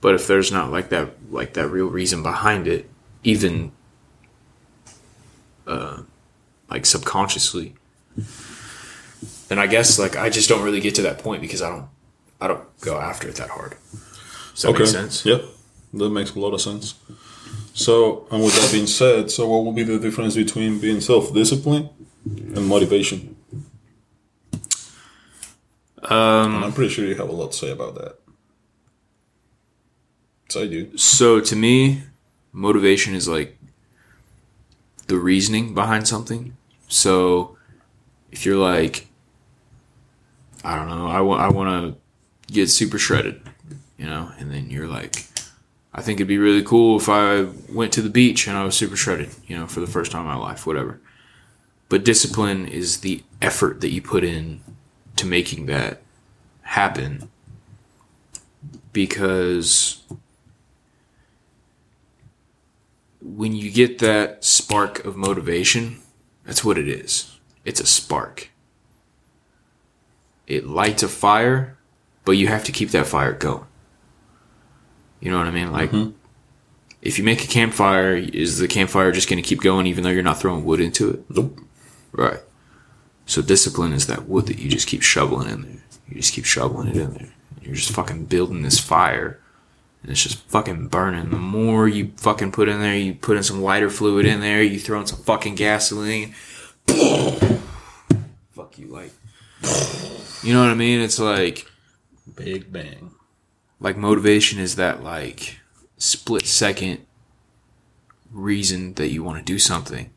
[0.00, 2.88] but if there's not like that like that real reason behind it,
[3.24, 3.72] even
[5.66, 6.02] uh,
[6.70, 7.74] like subconsciously,
[9.48, 11.88] then I guess like I just don't really get to that point because I don't
[12.40, 13.76] I don't go after it that hard.
[14.52, 15.24] Does that make sense?
[15.24, 15.42] Yep.
[15.94, 16.94] That makes a lot of sense.
[17.76, 21.90] So, and with that being said, so what will be the difference between being self-disciplined
[22.24, 23.36] and motivation?
[26.02, 28.18] Um, And I'm pretty sure you have a lot to say about that.
[30.48, 30.96] So I do.
[30.96, 32.02] So to me,
[32.50, 33.58] motivation is like
[35.08, 36.56] the reasoning behind something.
[36.88, 37.58] So
[38.32, 39.08] if you're like,
[40.64, 41.68] I don't know, I want I want
[42.48, 43.42] to get super shredded,
[43.98, 45.26] you know, and then you're like,
[45.96, 48.76] I think it'd be really cool if I went to the beach and I was
[48.76, 51.00] super shredded, you know, for the first time in my life, whatever.
[51.88, 54.60] But discipline is the effort that you put in
[55.16, 56.02] to making that
[56.60, 57.30] happen
[58.92, 60.02] because
[63.22, 66.02] when you get that spark of motivation,
[66.44, 67.38] that's what it is.
[67.64, 68.50] It's a spark.
[70.46, 71.78] It lights a fire,
[72.26, 73.66] but you have to keep that fire going.
[75.20, 75.72] You know what I mean?
[75.72, 76.10] Like, mm-hmm.
[77.02, 80.10] if you make a campfire, is the campfire just going to keep going even though
[80.10, 81.24] you're not throwing wood into it?
[81.30, 81.60] Nope.
[82.12, 82.40] Right.
[83.26, 85.82] So discipline is that wood that you just keep shoveling in there.
[86.08, 87.28] You just keep shoveling it in there.
[87.60, 89.40] You're just fucking building this fire.
[90.02, 91.30] And it's just fucking burning.
[91.30, 94.62] The more you fucking put in there, you put in some lighter fluid in there,
[94.62, 96.32] you throw in some fucking gasoline.
[98.52, 99.10] Fuck you, like.
[100.44, 101.00] You know what I mean?
[101.00, 101.66] It's like
[102.34, 103.12] Big bang.
[103.80, 105.60] Like motivation is that like
[105.98, 107.04] split second
[108.30, 110.10] reason that you want to do something.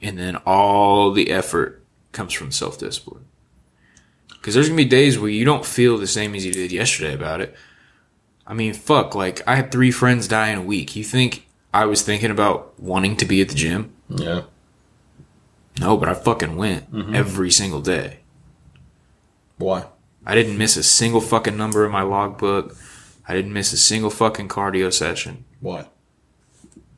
[0.00, 3.24] And then all the effort comes from self-discipline.
[4.28, 7.14] Because there's gonna be days where you don't feel the same as you did yesterday
[7.14, 7.54] about it.
[8.46, 10.94] I mean fuck like i had three friends die in a week.
[10.94, 13.92] You think i was thinking about wanting to be at the gym?
[14.08, 14.42] Yeah.
[15.80, 17.14] no but i fucking went mm-hmm.
[17.14, 18.20] every single day.
[19.58, 19.86] Why?
[20.26, 22.76] I didn't miss a single fucking number in my logbook.
[23.28, 25.44] I didn't miss a single fucking cardio session.
[25.60, 25.86] Why?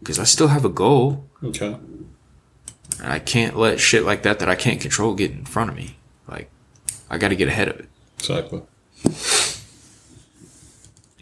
[0.00, 1.26] because I still have a goal.
[1.42, 1.76] Okay.
[3.02, 5.76] And I can't let shit like that that I can't control get in front of
[5.76, 5.96] me.
[6.26, 6.50] Like,
[7.10, 7.88] I got to get ahead of it.
[8.18, 8.62] Exactly.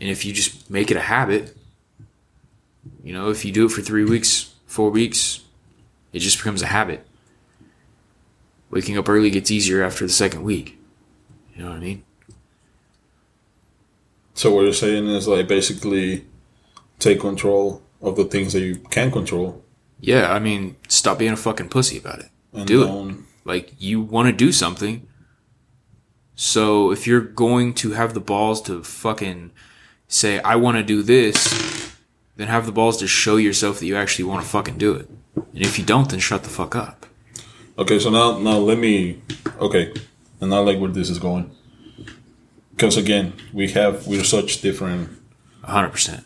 [0.01, 1.57] And if you just make it a habit,
[3.03, 5.41] you know, if you do it for three weeks, four weeks,
[6.13, 7.07] it just becomes a habit.
[8.71, 10.79] Waking up early gets easier after the second week.
[11.57, 12.03] You know what I mean?
[14.35, 16.27] So what you're saying is like basically
[16.99, 19.65] take control of the things that you can control
[20.01, 22.29] Yeah, I mean, stop being a fucking pussy about it.
[22.53, 23.17] and Do it.
[23.45, 25.07] Like, you want to do something.
[26.35, 29.53] So if you're going to have the balls to fucking
[30.09, 31.95] say, I want to do this,
[32.37, 35.09] then have the balls to show yourself that you actually want to fucking do it.
[35.37, 37.07] And if you don't, then shut the fuck up.
[37.79, 39.21] Okay, so now now let me
[39.61, 39.93] okay,
[40.41, 41.51] and I like where this is going.
[42.71, 45.11] Because again, we have we're such different.
[45.65, 46.23] 100%.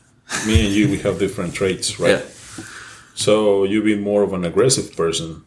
[0.46, 2.10] Me and you, we have different traits, right?
[2.22, 2.64] Yeah.
[3.14, 5.44] So you be more of an aggressive person,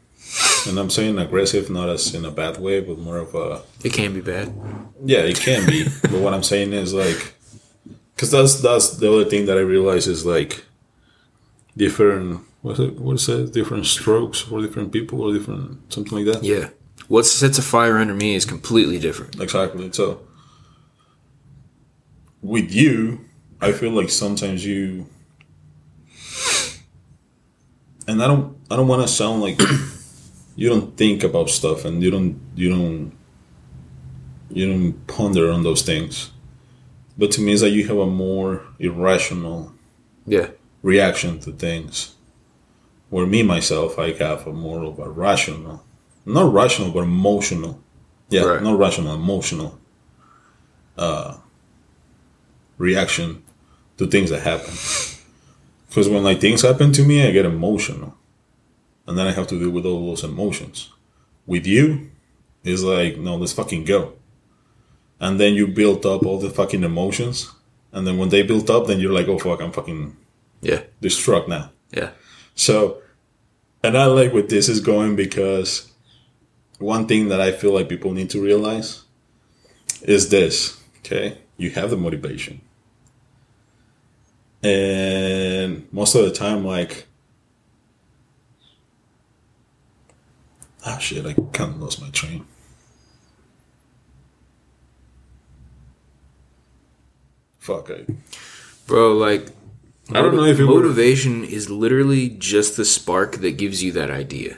[0.68, 3.94] and I'm saying aggressive not as in a bad way, but more of a It
[3.94, 4.54] can be bad.
[5.04, 5.86] yeah, it can be.
[6.02, 7.34] but what I'm saying is like,
[8.16, 10.64] because that's that's the other thing that I realize is like
[11.76, 12.42] different.
[12.62, 13.00] What's it?
[13.00, 13.54] What is it?
[13.54, 16.44] Different strokes for different people, or different something like that.
[16.44, 16.70] Yeah.
[17.08, 19.40] What sets a fire under me is completely different.
[19.40, 19.92] Exactly.
[19.92, 20.22] So
[22.42, 23.26] with you,
[23.62, 25.08] I feel like sometimes you
[28.08, 29.60] and I don't I don't want to sound like
[30.56, 33.12] you don't think about stuff and you don't you don't
[34.50, 36.32] you don't ponder on those things.
[37.18, 39.74] But to me it's like you have a more irrational
[40.26, 40.48] Yeah.
[40.82, 42.16] reaction to things.
[43.10, 45.84] Where me myself I have a more of a rational
[46.26, 47.80] not rational but emotional.
[48.30, 48.64] Yeah, Right.
[48.64, 49.80] not rational, emotional
[50.98, 51.38] uh
[52.78, 53.44] reaction
[53.98, 54.74] to things that happen.
[55.90, 58.16] Because when like things happen to me, I get emotional.
[59.06, 60.90] And then I have to deal with all those emotions.
[61.46, 62.10] With you,
[62.64, 64.14] it's like, no, let's fucking go.
[65.20, 67.52] And then you build up all the fucking emotions.
[67.92, 70.16] And then when they build up, then you're like, oh fuck, I'm fucking
[70.62, 70.82] Yeah.
[71.02, 71.72] distraught now.
[71.92, 72.12] Yeah.
[72.56, 73.02] So,
[73.84, 75.92] and I like where this is going because
[76.84, 79.04] one thing that I feel like people need to realize
[80.02, 81.38] is this, okay?
[81.58, 82.62] You have the motivation.
[84.62, 87.08] And most of the time, like,
[90.86, 92.46] ah, shit, I kind of lost my train.
[97.60, 98.06] Fuck, I,
[98.88, 99.48] Bro, like
[100.10, 103.92] I don't know if it would- motivation is literally just the spark that gives you
[103.94, 104.58] that idea.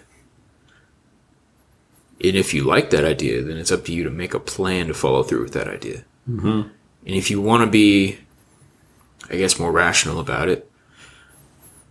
[2.23, 4.87] And if you like that idea, then it's up to you to make a plan
[4.87, 6.05] to follow through with that idea.
[6.29, 6.47] Mm-hmm.
[6.47, 8.19] And if you want to be,
[9.29, 10.69] I guess, more rational about it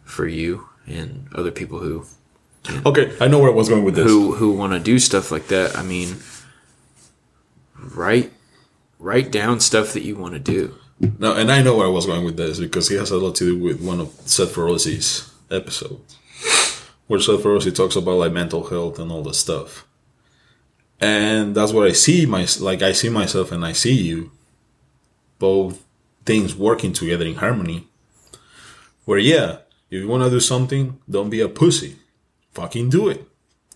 [0.04, 2.06] for you and other people who
[2.86, 4.04] okay, I know where I was going with this.
[4.04, 6.16] who who want to do stuff like that, I mean,
[7.78, 8.32] write
[8.98, 10.74] write down stuff that you want to do.
[11.18, 13.34] No, and I know where I was going with this because he has a lot
[13.36, 16.16] to do with one of Seth Ferozzi's episodes,
[17.06, 19.86] where Seth Ferozzi talks about like mental health and all this stuff.
[21.04, 24.30] And that's what I see my like I see myself and I see you,
[25.38, 25.74] both
[26.24, 27.78] things working together in harmony.
[29.04, 29.48] Where yeah,
[29.90, 31.96] if you want to do something, don't be a pussy,
[32.58, 33.20] fucking do it,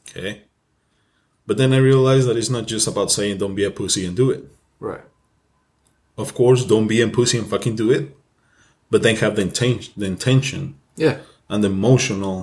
[0.09, 0.43] okay.
[1.47, 4.17] But then I realized that it's not just about saying don't be a pussy and
[4.17, 4.43] do it
[4.81, 5.05] Right.
[6.17, 8.05] of course, don't be a pussy and fucking do it,
[8.91, 10.63] but then have the intention, the intention
[10.97, 11.19] Yeah.
[11.51, 12.37] and the emotional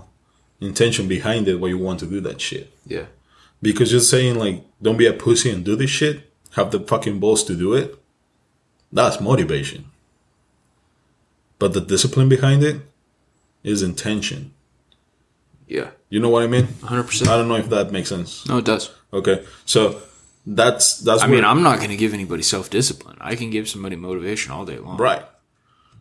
[0.61, 2.67] intention behind it why you want to do that shit.
[2.95, 3.07] Yeah.
[3.65, 7.19] Because just saying like, don't be a pussy and do this shit, have the fucking
[7.19, 7.97] balls to do it,
[8.93, 9.85] that's motivation.
[11.57, 12.77] But the discipline behind it
[13.63, 14.53] is intention.
[15.67, 15.89] Yeah.
[16.09, 16.65] You know what I mean?
[16.65, 17.27] 100%.
[17.27, 18.45] I don't know if that makes sense.
[18.47, 18.91] No, it does.
[19.11, 19.99] Okay, so
[20.45, 23.17] that's that's I mean, I'm not going to give anybody self discipline.
[23.21, 24.97] I can give somebody motivation all day long.
[24.97, 25.23] right.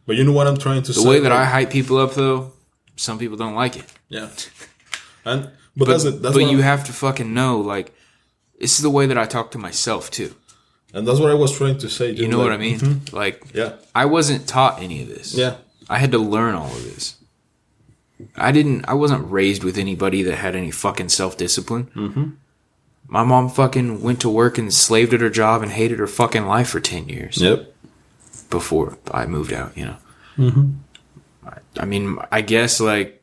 [0.06, 1.02] But you know what I'm trying to The say?
[1.02, 2.52] The way that I hype people up, though,
[2.96, 3.86] some people don't like it.
[4.10, 4.28] yeah,
[5.24, 6.04] and but, But, that's.
[6.04, 7.94] That's but you I'm- have to fucking know, like,
[8.60, 10.34] this is the way that I talk to myself, too.
[10.92, 12.12] And that's what I was trying to say.
[12.12, 13.02] You know what I mean?
[13.12, 13.72] Like, Yeah.
[13.94, 15.34] I wasn't taught any of this.
[15.34, 15.56] Yeah.
[15.90, 17.16] I had to learn all of this.
[18.36, 21.90] I didn't, I wasn't raised with anybody that had any fucking self discipline.
[21.96, 22.24] Mm-hmm.
[23.08, 26.46] My mom fucking went to work and slaved at her job and hated her fucking
[26.46, 27.38] life for 10 years.
[27.38, 27.74] Yep.
[28.50, 29.86] before I moved out, you
[30.38, 30.70] know.
[31.44, 33.20] I, I mean, I guess like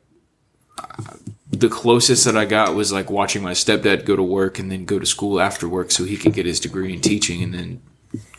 [1.52, 4.84] the closest that I got was like watching my stepdad go to work and then
[4.84, 7.82] go to school after work so he could get his degree in teaching and then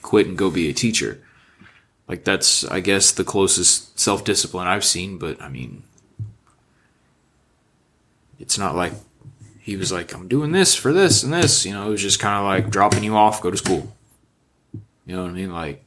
[0.01, 1.21] quit and go be a teacher.
[2.07, 5.83] Like that's I guess the closest self discipline I've seen, but I mean
[8.39, 8.93] it's not like
[9.63, 11.65] he was like, I'm doing this for this and this.
[11.65, 13.95] You know, it was just kind of like dropping you off, go to school.
[15.05, 15.53] You know what I mean?
[15.53, 15.85] Like,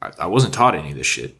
[0.00, 1.36] I, I wasn't taught any of this shit.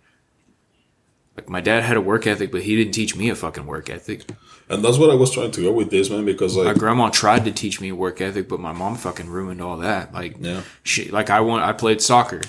[1.36, 3.88] Like, my dad had a work ethic, but he didn't teach me a fucking work
[3.88, 4.28] ethic.
[4.70, 7.44] And that's what I was trying to go with this, man, because My grandma tried
[7.44, 10.14] to teach me work ethic, but my mom fucking ruined all that.
[10.14, 12.40] Like, yeah, she, like I want, I played soccer.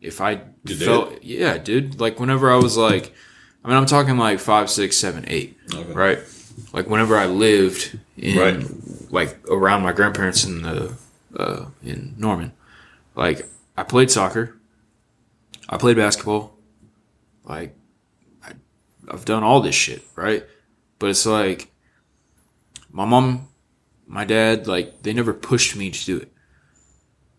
[0.00, 2.00] If I You felt, yeah, dude.
[2.00, 3.14] Like whenever I was like,
[3.64, 5.92] I mean, I'm talking like five, six, seven, eight, Okay.
[5.92, 6.18] right?
[6.72, 8.66] Like whenever I lived in, Right.
[9.12, 10.92] like around my grandparents in the,
[11.36, 12.52] uh, in Norman,
[13.14, 14.56] like I played soccer,
[15.68, 16.56] I played basketball,
[17.44, 17.76] like
[18.44, 18.52] I,
[19.08, 20.44] I've done all this shit, right?
[21.00, 21.72] But it's like
[22.92, 23.48] my mom,
[24.06, 26.32] my dad, like they never pushed me to do it.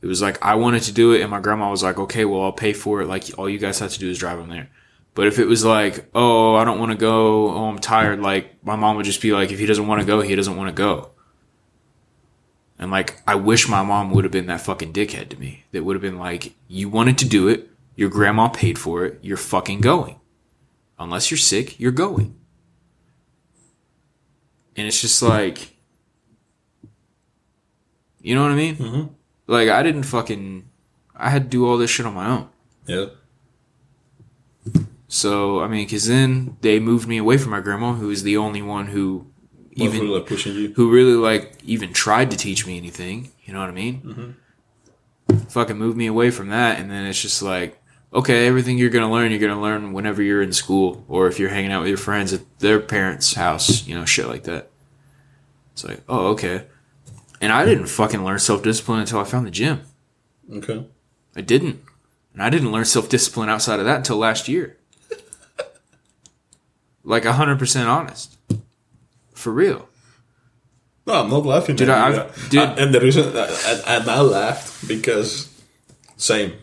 [0.02, 2.42] It was like I wanted to do it, and my grandma was like, "Okay, well,
[2.42, 3.08] I'll pay for it.
[3.08, 4.70] Like all you guys have to do is drive them there."
[5.14, 7.52] But if it was like, "Oh, I don't want to go.
[7.52, 10.08] Oh, I'm tired," like my mom would just be like, "If he doesn't want to
[10.08, 11.12] go, he doesn't want to go."
[12.80, 15.66] And like, I wish my mom would have been that fucking dickhead to me.
[15.72, 17.70] That would have been like, "You wanted to do it.
[17.96, 19.20] Your grandma paid for it.
[19.22, 20.16] You're fucking going.
[20.98, 22.41] Unless you're sick, you're going."
[24.78, 25.76] And it's just like,
[28.22, 28.76] you know what I mean?
[28.78, 29.10] Mhm.
[29.48, 30.70] Like I didn't fucking,
[31.16, 32.48] I had to do all this shit on my own.
[32.88, 33.08] yeah,
[35.08, 38.38] So I mean, because then they moved me away from my grandma, who was the
[38.38, 39.28] only one who
[39.74, 40.74] even really like pushing you.
[40.76, 43.32] who really like even tried to teach me anything.
[43.44, 44.36] You know what I mean?
[45.50, 47.81] Fucking moved me away from that, and then it's just like,
[48.14, 51.50] okay, everything you're gonna learn, you're gonna learn whenever you're in school or if you're
[51.50, 53.86] hanging out with your friends at their parents' house.
[53.88, 54.70] You know, shit like that.
[55.74, 56.66] It's like, oh, okay.
[57.40, 59.82] And I didn't fucking learn self discipline until I found the gym.
[60.52, 60.86] Okay,
[61.36, 61.82] I didn't.
[62.34, 64.78] And I didn't learn self discipline outside of that until last year.
[67.04, 68.38] like 100% honest.
[69.34, 69.88] For real.
[71.08, 73.46] no, I'm not laughing, Dude, I- dude- Uh, and the reason, I,
[73.88, 75.50] I, and I laughed because
[76.18, 76.54] same,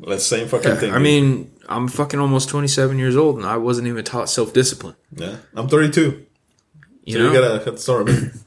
[0.00, 0.92] let's same fucking thing.
[0.94, 4.96] I mean, I'm fucking almost 27 years old and I wasn't even taught self discipline.
[5.14, 6.24] yeah, I'm 32,
[7.04, 7.32] You so know?
[7.32, 8.06] you got a head start.
[8.06, 8.40] man.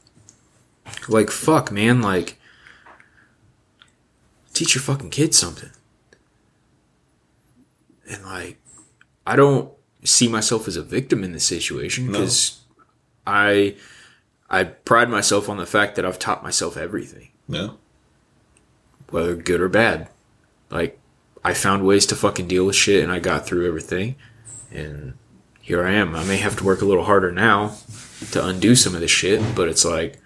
[1.08, 2.00] like, fuck, man.
[2.02, 2.38] Like,
[4.54, 5.70] teach your fucking kids something.
[8.10, 8.58] And, like,
[9.26, 9.70] I don't
[10.04, 12.12] see myself as a victim in this situation No.
[12.20, 12.60] because
[13.26, 13.76] I.
[14.50, 17.28] I pride myself on the fact that I've taught myself everything.
[17.48, 17.68] yeah,
[19.08, 20.10] whether good or bad.
[20.68, 20.98] Like,
[21.44, 24.16] I found ways to fucking deal with shit and I got through everything.
[24.70, 25.14] And
[25.60, 26.14] here I am.
[26.14, 27.76] I may have to work a little harder now
[28.30, 30.18] to undo some of this shit, but it's like,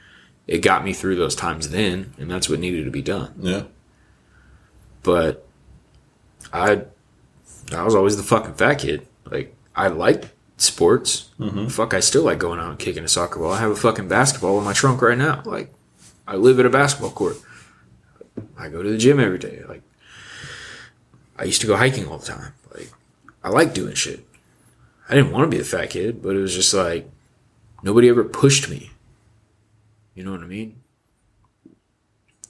[0.47, 3.35] it got me through those times then, and that's what needed to be done.
[3.41, 3.65] yeah,
[5.03, 5.45] But
[6.53, 6.83] I,
[7.75, 9.07] I was always the fucking fat kid.
[9.25, 11.31] Like, I liked sports.
[11.41, 11.67] Mm-hmm.
[11.67, 13.53] Fuck, I still like going out and kicking a soccer ball.
[13.53, 15.43] I have a fucking basketball in my trunk right now.
[15.45, 15.73] Like,
[16.29, 17.39] I live at a basketball court.
[18.57, 19.63] I go to the gym every day.
[19.69, 19.83] Like,
[21.39, 22.53] I used to go hiking all the time.
[22.75, 22.91] Like,
[23.43, 24.27] I like doing shit.
[25.09, 27.09] I didn't want to be the fat kid, but it was just like
[27.83, 28.91] nobody ever pushed me.
[30.15, 30.81] You know what I mean?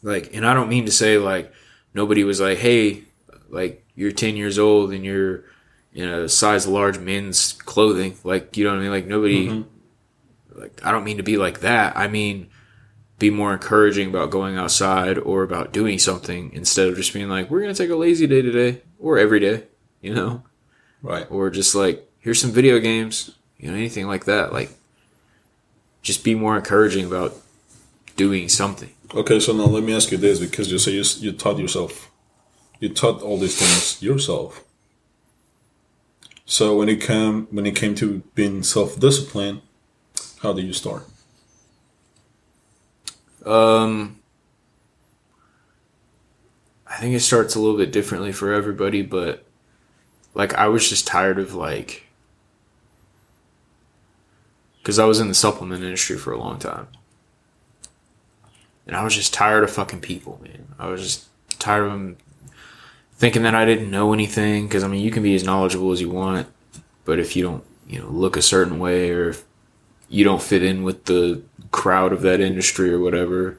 [0.03, 1.53] Like, and I don't mean to say like
[1.93, 3.05] nobody was like, hey,
[3.49, 5.45] like you're 10 years old and you're
[5.93, 8.17] in a size large men's clothing.
[8.23, 8.91] Like, you know what I mean?
[8.91, 10.61] Like, nobody, mm-hmm.
[10.61, 11.97] like, I don't mean to be like that.
[11.97, 12.49] I mean,
[13.19, 17.51] be more encouraging about going outside or about doing something instead of just being like,
[17.51, 19.65] we're going to take a lazy day today or every day,
[20.01, 20.43] you know?
[21.03, 21.27] right.
[21.31, 24.53] Or just like, here's some video games, you know, anything like that.
[24.53, 24.71] Like,
[26.03, 27.35] just be more encouraging about
[28.17, 28.91] doing something.
[29.15, 32.11] Okay, so now let me ask you this because you say you, you taught yourself,
[32.81, 34.63] you taught all these things yourself.
[36.45, 39.63] So when it came when it came to being self disciplined,
[40.43, 41.05] how did you start?
[43.47, 44.21] Um,
[46.87, 49.45] I think it starts a little bit differently for everybody, but
[50.35, 52.07] like I was just tired of like,
[54.79, 56.89] because I was in the supplement industry for a long time,
[58.87, 60.75] and I was just tired of fucking people, man.
[60.79, 62.17] I was just tired of them
[63.17, 64.67] thinking that I didn't know anything.
[64.67, 66.49] Because I mean, you can be as knowledgeable as you want,
[67.05, 69.45] but if you don't, you know, look a certain way or if
[70.09, 71.43] you don't fit in with the
[71.77, 73.59] crowd of that industry or whatever,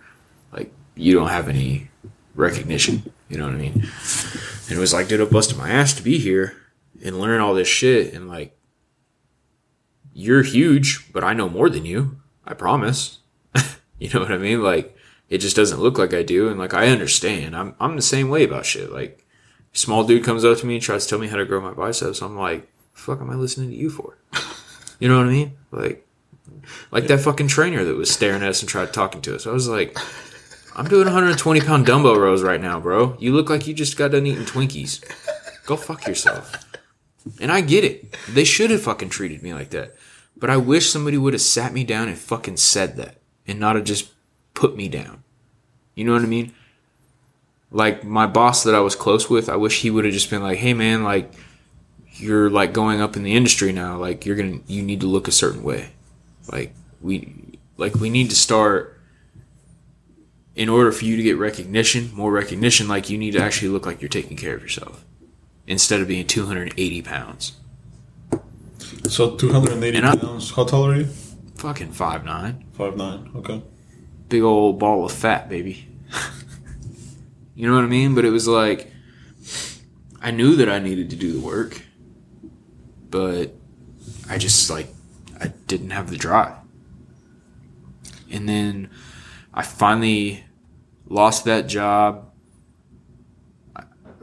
[0.52, 1.90] like you don't have any
[2.34, 3.14] recognition.
[3.30, 3.74] You know what I mean?
[3.74, 6.58] And it was like, dude, I busted my ass to be here
[7.04, 8.14] and learn all this shit.
[8.14, 8.58] And like,
[10.14, 12.20] you're huge, but I know more than you.
[12.44, 13.20] I promise.
[14.00, 14.64] you know what I mean?
[14.64, 14.98] Like,
[15.30, 16.50] it just doesn't look like I do.
[16.50, 17.56] And like, I understand.
[17.56, 18.92] I'm, I'm the same way about shit.
[18.92, 19.26] Like,
[19.74, 21.74] small dude comes up to me and tries to tell me how to grow my
[21.74, 22.22] biceps.
[22.22, 24.18] I'm like, fuck am I listening to you for?
[25.00, 25.58] You know what I mean?
[25.72, 26.07] Like,
[26.92, 29.48] Like that fucking trainer that was staring at us and tried talking to us.
[29.48, 29.98] I was like,
[30.76, 33.18] I'm doing 120 pound dumbbell rows right now, bro.
[33.20, 35.04] You look like you just got done eating Twinkies.
[35.66, 36.66] Go fuck yourself.
[37.42, 38.16] And I get it.
[38.30, 39.96] They should have fucking treated me like that.
[40.36, 43.18] But I wish somebody would have sat me down and fucking said that
[43.48, 44.12] and not have just
[44.54, 45.24] put me down.
[45.96, 46.54] You know what I mean?
[47.72, 50.44] Like my boss that I was close with, I wish he would have just been
[50.44, 51.34] like, "Hey man, like
[52.20, 53.98] you're like going up in the industry now.
[53.98, 55.90] Like you're to you need to look a certain way.
[56.52, 59.00] Like we like we need to start
[60.56, 63.86] in order for you to get recognition, more recognition, like you need to actually look
[63.86, 65.06] like you're taking care of yourself
[65.68, 67.54] instead of being 280 pounds.
[69.08, 70.52] So 280 I- pounds.
[70.52, 71.08] How tall are you?
[71.56, 73.32] Fucking five nine, Five nine.
[73.36, 73.62] Okay.
[74.30, 75.88] big old ball of fat, baby.
[77.56, 78.14] you know what I mean?
[78.16, 78.92] But it was like
[80.22, 81.82] I knew that I needed to do the work,
[83.10, 83.54] but
[84.30, 84.88] I just like
[85.40, 86.56] I didn't have the drive.
[88.32, 88.90] And then
[89.54, 90.44] I finally
[91.08, 92.32] lost that job.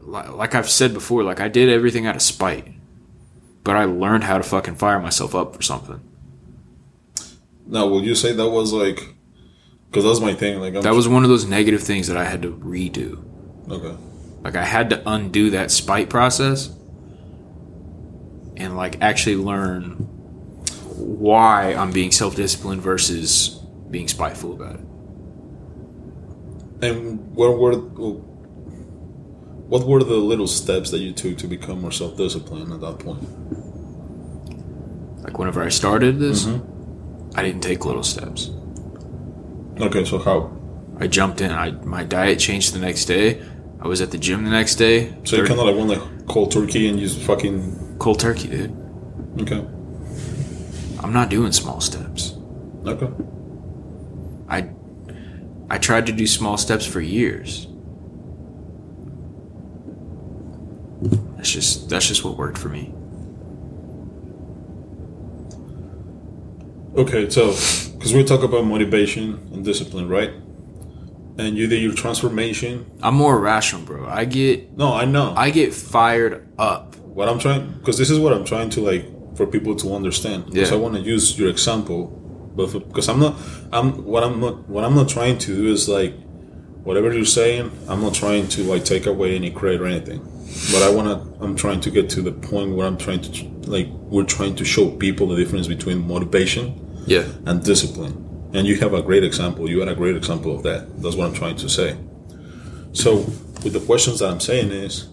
[0.03, 2.69] Like I've said before, like I did everything out of spite,
[3.63, 6.01] but I learned how to fucking fire myself up for something.
[7.67, 9.15] Now, will you say that was like?
[9.91, 10.61] Because that's my thing.
[10.61, 13.25] Like I'm That was one of those negative things that I had to redo.
[13.71, 13.97] okay.
[14.43, 16.69] Like I had to undo that spite process
[18.59, 20.07] and like actually learn
[20.97, 24.87] why I'm being self-disciplined versus being spiteful about it.
[26.83, 27.75] And what were
[29.67, 32.99] what were the little steps that you took to become more self disciplined at that
[32.99, 33.23] point?
[35.25, 37.39] Like whenever I started this, mm-hmm.
[37.39, 38.51] I didn't take little steps.
[39.81, 40.55] Okay, so how?
[41.01, 41.51] I jumped in.
[41.51, 43.43] I my diet changed the next day.
[43.81, 45.15] I was at the gym the next day.
[45.25, 48.49] So you kind of like went like cold turkey and you just fucking cold turkey,
[48.49, 48.77] dude.
[49.41, 49.67] okay,
[51.05, 52.35] I'm not doing small steps.
[52.87, 53.09] okay.
[54.49, 54.71] I
[55.69, 57.69] I tried to do small steps for years.
[61.37, 62.95] That's just that's just what worked for me.
[66.97, 67.49] Okay, so
[67.99, 70.31] because we talk about motivation and discipline, right?
[71.37, 72.91] And you did your transformation.
[73.03, 74.07] I'm more rational, bro.
[74.09, 75.35] I get No, I know.
[75.37, 76.97] I get fired up.
[76.97, 79.05] what I'm trying because this is what I'm trying to like
[79.37, 80.47] for people to understand.
[80.47, 80.77] Because Yeah.
[80.77, 82.07] I want to use your example,
[82.57, 83.35] but for, because I'm not,
[83.73, 86.15] I'm what I'm not what I'm not trying to do is like
[86.85, 87.71] whatever you're saying.
[87.89, 90.21] I'm not trying to like take away any credit or anything.
[90.73, 91.45] But I want to.
[91.45, 93.31] I'm trying to get to the point where I'm trying to
[93.71, 96.65] like we're trying to show people the difference between motivation
[97.07, 97.25] Yeah.
[97.47, 98.21] and discipline.
[98.53, 99.69] And you have a great example.
[99.69, 101.03] You had a great example of that.
[101.03, 101.97] That's what I'm trying to say.
[102.93, 103.17] So,
[103.65, 105.09] with the questions that I'm saying is,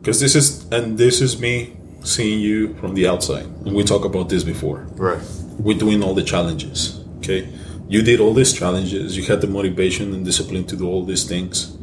[0.00, 4.04] because this is, and this is me seeing you from the outside, and we talked
[4.04, 4.86] about this before.
[4.94, 5.20] Right.
[5.58, 7.00] We're doing all the challenges.
[7.18, 7.48] Okay,
[7.88, 9.16] you did all these challenges.
[9.16, 11.76] You had the motivation and discipline to do all these things,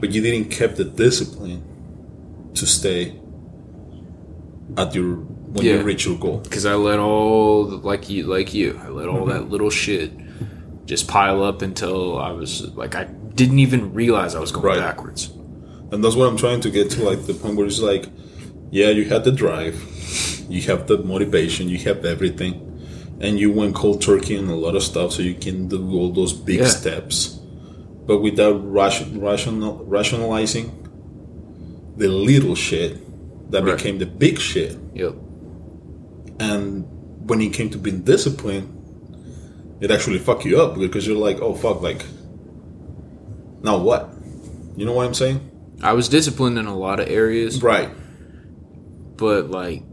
[0.00, 1.62] but you didn't keep the discipline
[2.54, 3.14] to stay
[4.76, 5.16] at your
[5.52, 5.74] when Yeah.
[5.78, 6.38] you reach your goal.
[6.38, 8.78] Because I let all the- like you like you.
[8.84, 9.30] I let all mm-hmm.
[9.30, 10.12] that little shit
[10.86, 13.04] just pile up until I was like I
[13.34, 14.78] didn't even realize I was going Right.
[14.78, 15.30] backwards.
[15.92, 18.06] And that's what I'm trying to get to, like the point where it's like,
[18.70, 19.74] yeah, you had the drive,
[20.48, 22.66] you have the motivation, you have everything,
[23.20, 26.10] and you went cold turkey on a lot of stuff, so you can do all
[26.10, 26.66] those big Yeah.
[26.68, 27.38] steps,
[28.06, 30.72] but without ration, rational, rationalizing
[31.96, 32.98] the little shit
[33.50, 33.76] that Right.
[33.76, 34.76] became the big shit.
[34.94, 35.14] Yep.
[36.38, 36.84] And
[37.26, 38.68] when it came to being disciplined,
[39.80, 42.04] it actually fuck you up because you're like, oh fuck, like,
[43.62, 44.10] now what?
[44.76, 45.40] You know what I'm saying?
[45.82, 47.88] I was disciplined in a lot of areas, Right.
[49.20, 49.84] But like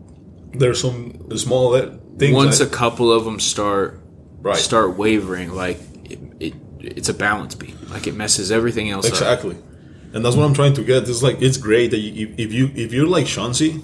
[0.53, 1.77] there's some small
[2.17, 2.33] things.
[2.33, 4.01] once a couple of them start
[4.39, 7.77] right, start wavering, like it, it it's a balance beam.
[7.89, 9.11] Like it messes everything else up.
[9.11, 9.57] exactly,
[10.13, 11.07] and that's what I'm trying to get.
[11.07, 13.83] It's like it's great that you, if, you if you're like Shansi,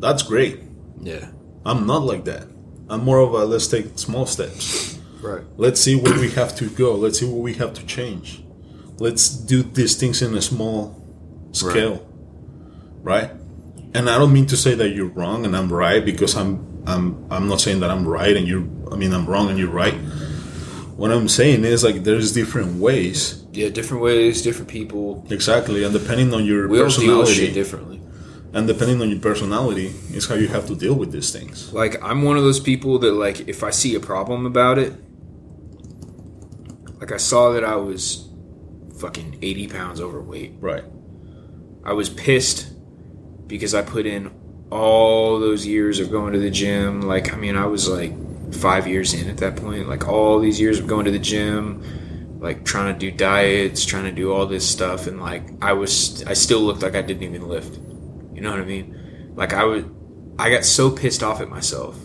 [0.00, 0.60] that's great.
[1.00, 1.30] Yeah.
[1.64, 2.48] I'm not like that.
[2.88, 4.98] I'm more of a let's take small steps.
[5.22, 5.44] Right.
[5.56, 6.96] Let's see where we have to go.
[6.96, 8.42] Let's see what we have to change.
[8.98, 11.00] Let's do these things in a small
[11.52, 12.04] scale,
[13.02, 13.30] right?
[13.94, 17.26] And I don't mean to say that you're wrong and I'm right because I'm I'm
[17.30, 18.64] I'm not saying that I'm right and you're.
[18.92, 19.94] I mean I'm wrong and you're right.
[20.96, 25.26] What I'm saying is like there's different ways, Yeah, different ways, different people.
[25.30, 28.00] exactly, and depending on your We all deal with shit personality, differently.
[28.52, 31.72] and depending on your personality, is how you have to deal with these things.
[31.72, 34.92] Like I'm one of those people that like if I see a problem about it,
[37.00, 38.28] like I saw that I was
[38.98, 40.54] fucking 80 pounds overweight.
[40.60, 40.84] Right.
[41.84, 42.68] I was pissed
[43.46, 44.30] because I put in
[44.72, 47.02] all those years of going to the gym.
[47.02, 48.12] Like I mean, I was like
[48.54, 49.88] five years in at that point.
[49.88, 54.04] Like all these years of going to the gym, like trying to do diets, trying
[54.04, 57.22] to do all this stuff, and like I was, I still looked like I didn't
[57.22, 57.78] even lift.
[58.34, 59.32] You know what I mean?
[59.36, 59.84] Like I was,
[60.38, 62.02] I got so pissed off at myself,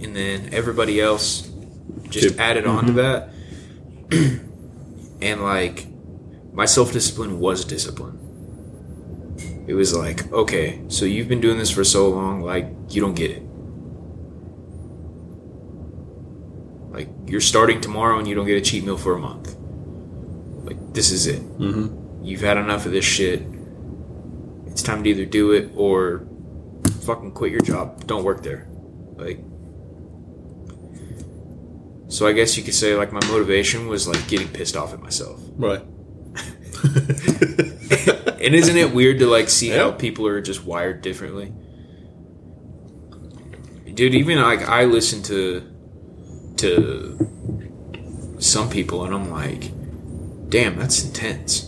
[0.00, 1.50] and then everybody else
[2.08, 4.10] just added on to mm-hmm.
[4.10, 4.40] that,
[5.20, 5.86] and like
[6.52, 8.25] my self discipline was discipline.
[9.66, 13.14] It was like, okay, so you've been doing this for so long, like you don't
[13.14, 13.42] get it.
[16.92, 19.56] Like you're starting tomorrow and you don't get a cheat meal for a month.
[20.64, 21.42] Like this is it.
[21.58, 22.24] Mm-hmm.
[22.24, 23.42] You've had enough of this shit.
[24.66, 26.26] It's time to either do it or
[27.02, 28.06] fucking quit your job.
[28.06, 28.68] Don't work there.
[29.16, 29.40] Like
[32.08, 35.00] So I guess you could say like my motivation was like getting pissed off at
[35.00, 35.40] myself.
[35.56, 35.82] Right.
[38.40, 41.52] And isn't it weird to like see how people are just wired differently?
[43.92, 45.72] Dude, even like I listen to
[46.58, 49.70] to some people and I'm like,
[50.50, 51.62] damn, that's intense.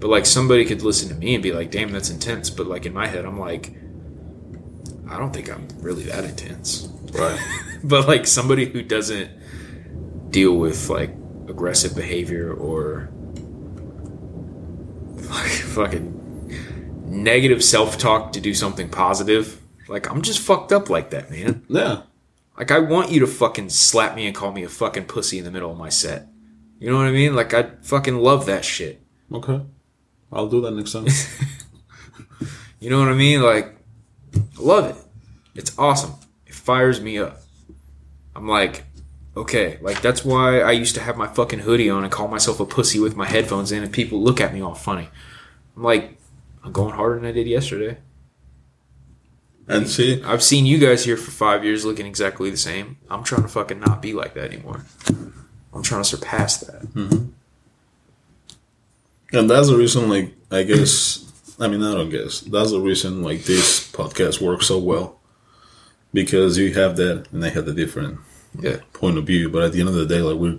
[0.00, 2.50] But like somebody could listen to me and be like, damn, that's intense.
[2.50, 3.72] But like in my head, I'm like,
[5.08, 6.88] I don't think I'm really that intense.
[7.12, 7.38] Right.
[7.84, 9.30] But like somebody who doesn't
[10.32, 11.10] deal with like
[11.48, 13.08] aggressive behavior or
[15.74, 16.50] fucking
[17.06, 21.64] negative self-talk to do something positive, like I'm just fucked up like that, man.
[21.68, 22.02] Yeah.
[22.56, 25.44] Like I want you to fucking slap me and call me a fucking pussy in
[25.44, 26.26] the middle of my set.
[26.78, 27.34] You know what I mean?
[27.34, 29.00] Like I fucking love that shit.
[29.32, 29.60] Okay.
[30.32, 31.06] I'll do that next time.
[32.80, 33.42] You know what I mean?
[33.42, 33.76] Like
[34.36, 34.96] I love it.
[35.54, 36.14] It's awesome.
[36.46, 37.40] It fires me up.
[38.36, 38.84] I'm like,
[39.38, 42.60] okay, like that's why I used to have my fucking hoodie on and call myself
[42.60, 45.08] a pussy with my headphones in and people look at me all funny.
[45.76, 46.18] I'm like,
[46.64, 47.98] I'm going harder than I did yesterday.
[49.68, 52.96] and see, I've seen you guys here for five years looking exactly the same.
[53.08, 54.84] I'm trying to fucking not be like that anymore.
[55.72, 56.82] I'm trying to surpass that.
[56.94, 57.26] Mm-hmm.
[59.36, 63.22] and that's the reason, like, I guess, I mean, I don't guess, that's the reason,
[63.22, 65.20] like, this podcast works so well.
[66.14, 68.18] Because you have that, and I have the different
[68.58, 68.76] Yeah.
[68.92, 70.58] point of view, but at the end of the day, like, we're,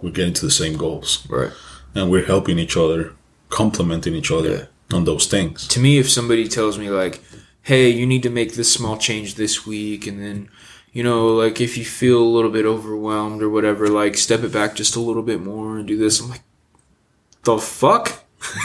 [0.00, 1.26] we're getting to the same goals.
[1.28, 1.50] Right.
[1.94, 3.14] And we're helping each other,
[3.48, 5.66] complementing each other on those things.
[5.68, 7.20] to me, if somebody tells me like,
[7.62, 10.48] "Hey, you need to make this small change this week," and then,
[10.92, 14.52] you know, like if you feel a little bit overwhelmed or whatever, like step it
[14.52, 16.20] back just a little bit more and do this.
[16.20, 16.42] I'm like,
[17.44, 18.24] the fuck?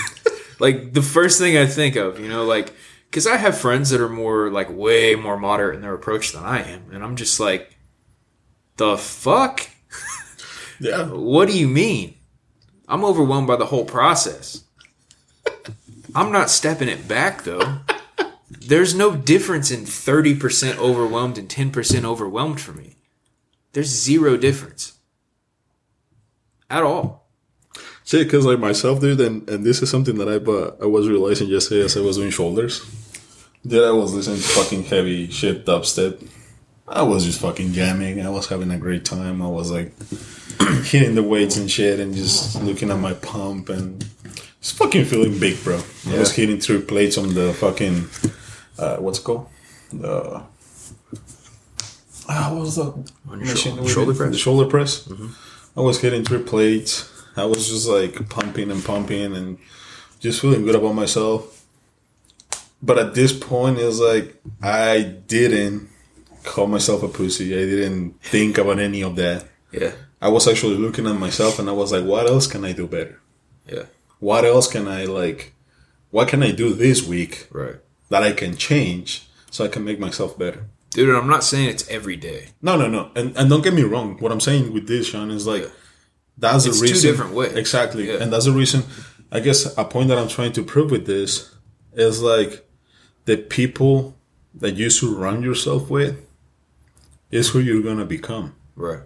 [0.59, 2.73] like the first thing I think of, you know, like
[3.09, 6.43] because I have friends that are more like way more moderate in their approach than
[6.43, 7.75] I am, and I'm just like,
[8.77, 9.69] the fuck?
[10.81, 11.09] Yeah.
[11.09, 12.15] What do you mean?
[12.87, 14.63] I'm overwhelmed by the whole process.
[16.15, 17.79] I'm not stepping it back though.
[18.49, 22.95] There's no difference in 30% overwhelmed and 10% overwhelmed for me.
[23.73, 24.97] There's zero difference.
[26.69, 27.29] At all.
[28.03, 31.07] See, because like myself, dude, and, and this is something that I uh, I was
[31.07, 32.83] realizing yesterday as I was doing shoulders.
[33.63, 36.27] That I was listening to fucking heavy shit dubstep.
[36.91, 38.21] I was just fucking jamming.
[38.21, 39.41] I was having a great time.
[39.41, 39.93] I was like
[40.83, 44.05] hitting the weights and shit, and just looking at my pump and
[44.61, 45.81] just fucking feeling big, bro.
[46.07, 48.07] I was hitting three plates on the fucking
[48.77, 49.47] uh, what's it called?
[49.93, 50.43] The
[52.27, 54.31] ah, what was the machine shou- shoulder press?
[54.31, 55.09] The shoulder press.
[55.77, 57.09] I was hitting three plates.
[57.37, 59.57] I was just like pumping and pumping and
[60.19, 61.65] just feeling good about myself.
[62.83, 65.90] But at this point, it's like I didn't
[66.43, 67.53] call myself a pussy.
[67.53, 69.45] I didn't think about any of that.
[69.71, 69.91] Yeah.
[70.21, 72.87] I was actually looking at myself and I was like, what else can I do
[72.87, 73.19] better?
[73.67, 73.83] Yeah.
[74.19, 75.53] What else can I like?
[76.11, 77.75] What can I do this week Right.
[78.09, 80.65] that I can change so I can make myself better?
[80.91, 82.49] Dude, I'm not saying it's every day.
[82.61, 83.11] No, no, no.
[83.15, 84.17] And and don't get me wrong.
[84.19, 85.69] What I'm saying with this, Shawn, is like Yeah.
[86.37, 87.09] that's It's two reason.
[87.11, 87.53] different ways.
[87.53, 88.07] Exactly.
[88.09, 88.17] Yeah.
[88.21, 88.83] And that's the reason.
[89.31, 91.49] I guess a point that I'm trying to prove with this
[91.93, 92.67] is like
[93.25, 94.17] the people
[94.53, 96.17] that you surround yourself with
[97.31, 98.55] is who you're gonna become.
[98.75, 99.01] Right.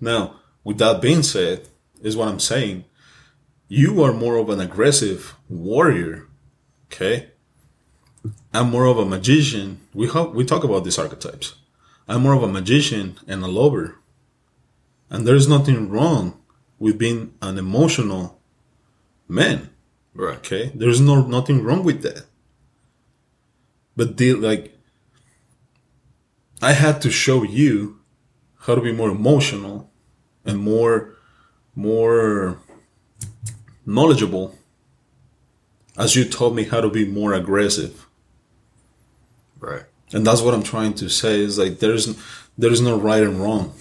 [0.00, 1.68] Now, with that being said,
[2.02, 2.84] is what I'm saying.
[3.68, 6.26] You are more of an aggressive warrior,
[6.86, 7.30] okay?
[8.52, 9.80] I'm more of a magician.
[9.94, 11.54] We ho- we talk about these archetypes.
[12.06, 13.96] I'm more of a magician and a lover.
[15.08, 16.40] And there's nothing wrong
[16.78, 18.38] with being an emotional
[19.28, 19.70] man,
[20.14, 20.36] Right.
[20.38, 20.70] okay?
[20.74, 22.26] There's no nothing wrong with that.
[23.96, 24.73] But the like
[26.70, 27.98] I had to show you
[28.64, 29.90] how to be more emotional
[30.46, 31.14] and more
[31.76, 32.58] more
[33.84, 34.54] knowledgeable
[35.98, 38.06] as you taught me how to be more aggressive
[39.60, 39.84] Right.
[40.14, 42.06] and that's what i'm trying to say is like there's
[42.56, 43.74] there is no right and wrong.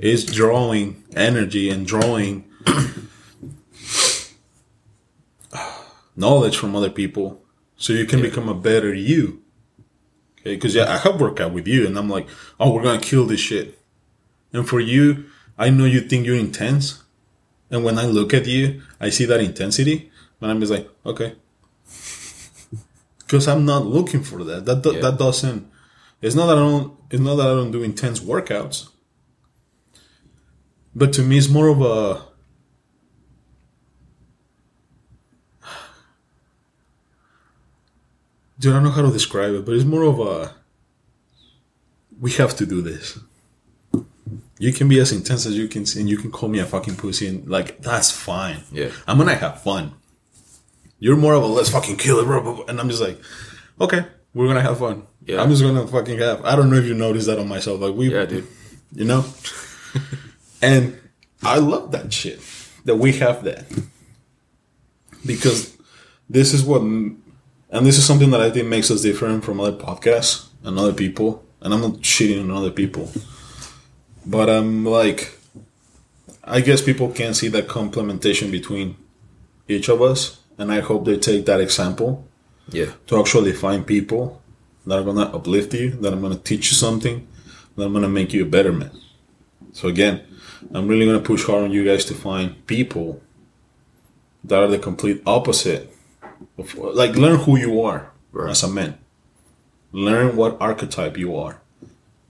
[0.00, 2.44] It's drawing energy and drawing
[6.16, 7.40] knowledge from other people
[7.76, 8.24] so you can Yeah.
[8.28, 9.41] become a better you.
[10.44, 12.28] Uh, okay, because yeah, I have worked out with you, and I'm like,
[12.58, 13.78] oh, we're gonna kill this shit.
[14.52, 15.24] And for you,
[15.58, 17.02] I know you think you're intense,
[17.70, 21.34] and when I look at you, I see that intensity, and I'm just like, okay,
[23.18, 24.64] because I'm not looking for that.
[24.66, 25.00] That do- Yeah.
[25.02, 25.70] that doesn't.
[26.20, 26.92] It's not that I don't.
[27.10, 28.88] It's not that I don't do intense workouts.
[30.94, 32.31] But to me, it's more of a.
[38.62, 40.54] Dude, I don't know how to describe it, but it's more of a.
[42.20, 43.18] We have to do this.
[44.60, 46.94] You can be as intense as you can, and you can call me a fucking
[46.94, 48.60] pussy, and like that's fine.
[48.70, 48.90] Yeah.
[49.08, 49.94] I'm gonna have fun.
[51.00, 53.18] You're more of a let's fucking kill it, bro, bro, bro," and I'm just like,
[53.80, 55.08] okay, we're gonna have fun.
[55.26, 55.42] Yeah.
[55.42, 56.44] I'm just gonna fucking have.
[56.44, 58.46] I don't know if you noticed that on myself, like we, Yeah, dude.
[58.92, 59.24] you know.
[60.62, 60.96] and
[61.42, 62.40] I love that shit
[62.84, 63.64] that we have that
[65.26, 65.76] because
[66.30, 66.82] this is what,
[67.72, 70.92] and this is something that I think makes us different from other podcasts and other
[70.92, 71.42] people.
[71.60, 73.10] And I'm not shitting on other people,
[74.26, 75.38] but I'm like,
[76.42, 78.96] I guess people can see that complementation between
[79.68, 82.26] each of us, and I hope they take that example
[82.72, 82.90] Yeah.
[83.06, 84.42] to actually find people
[84.86, 87.28] that are gonna uplift you, that are gonna teach you something,
[87.76, 88.90] that are gonna make you a better man.
[89.72, 90.22] So again,
[90.74, 93.22] I'm really gonna push hard on you guys to find people
[94.42, 95.91] that are the complete opposite
[96.58, 98.50] of like learn who you are Right.
[98.50, 98.98] as a man.
[99.92, 101.60] Learn what archetype you are.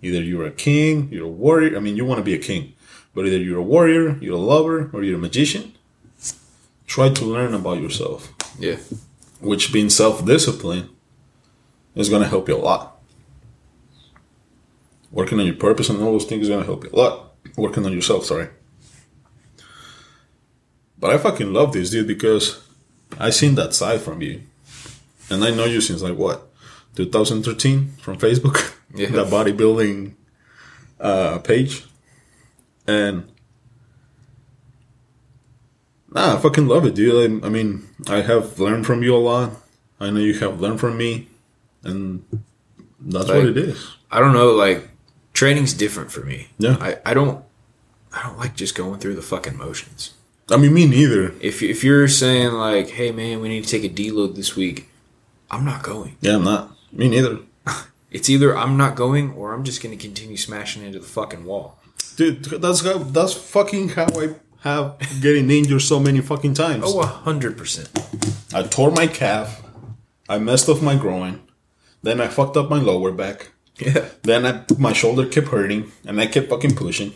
[0.02, 1.76] Either you're a king, you're a warrior.
[1.76, 2.72] I mean, you want to be a king,
[3.14, 5.72] but either you're a warrior, you're a lover, or you're a magician.
[6.86, 8.76] Try to learn about yourself Yeah.
[9.40, 10.88] which being self-discipline
[11.94, 13.00] is going to help you a lot.
[15.12, 17.34] Working on your purpose and all those things is going to help you a lot.
[17.56, 18.48] Working on yourself, sorry.
[20.98, 22.60] But I fucking love this dude because
[23.18, 24.42] I seen that side from you,
[25.30, 26.48] and I know you since like what,
[26.96, 29.08] 2013 from Facebook, Yeah.
[29.10, 30.14] that bodybuilding
[31.00, 31.84] uh, page,
[32.86, 33.24] and
[36.10, 37.42] nah, I fucking love it, dude.
[37.42, 39.52] I, I mean, I have learned from you a lot.
[40.00, 41.28] I know you have learned from me,
[41.84, 42.24] and
[43.00, 43.88] that's what it is.
[44.10, 44.88] I don't know, like
[45.32, 46.48] training's different for me.
[46.58, 46.76] Yeah.
[46.80, 47.42] I, I don't
[48.12, 50.12] I don't like just going through the fucking motions.
[50.52, 51.34] I mean, me neither.
[51.40, 54.88] If if you're saying like, hey man, we need to take a deload this week,
[55.50, 56.16] I'm not going.
[56.20, 56.76] Yeah, I'm not.
[56.92, 57.38] Me neither.
[58.12, 61.78] It's either I'm not going or I'm just gonna continue smashing into the fucking wall.
[62.16, 66.84] Dude, that's how, that's fucking how I have getting injured so many fucking times.
[66.86, 67.88] Oh, a hundred percent.
[68.52, 69.62] I tore my calf.
[70.28, 71.40] I messed up my groin.
[72.02, 73.52] Then I fucked up my lower back.
[73.78, 74.10] Yeah.
[74.24, 77.14] Then I, my shoulder kept hurting, and I kept fucking pushing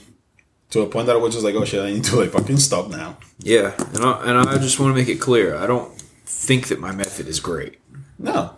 [0.70, 2.58] to a point that I was just like, oh shit, I need to like fucking
[2.58, 3.18] stop now.
[3.38, 3.74] Yeah.
[3.94, 5.56] And I, and I just want to make it clear.
[5.56, 5.92] I don't
[6.24, 7.78] think that my method is great.
[8.18, 8.56] No.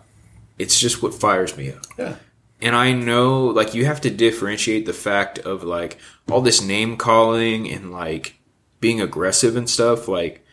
[0.57, 1.85] It's just what fires me up.
[1.97, 2.15] Yeah.
[2.61, 5.97] And I know, like, you have to differentiate the fact of, like,
[6.29, 8.35] all this name calling and, like,
[8.81, 10.09] being aggressive and stuff.
[10.09, 10.45] Like,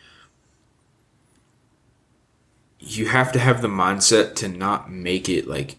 [2.79, 5.75] you have to have the mindset to not make it, like,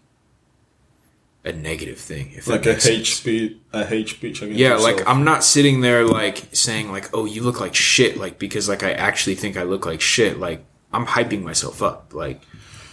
[1.49, 2.31] a negative thing.
[2.35, 4.97] If Like a hate speech, a hate speech against Yeah, yourself.
[4.97, 8.69] like, I'm not sitting there, like, saying, like, oh, you look like shit, like, because,
[8.69, 10.39] like, I actually think I look like shit.
[10.39, 12.13] Like, I'm hyping myself up.
[12.13, 12.41] Like,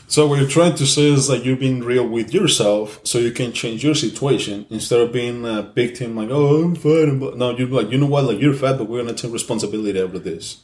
[0.09, 3.33] So what you're trying to say is that you're being real with yourself, so you
[3.33, 6.15] can change your situation instead of being a victim.
[6.17, 7.19] Like, oh, I'm fat.
[7.19, 8.25] blah." No, you're like, you know what?
[8.25, 10.59] Like, you're fat, but we're gonna take responsibility over this.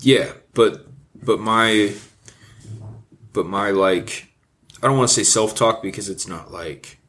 [0.00, 0.86] Yeah, but
[1.22, 1.92] but my
[3.34, 4.28] but my like
[4.82, 6.99] I don't want to say self talk because it's not like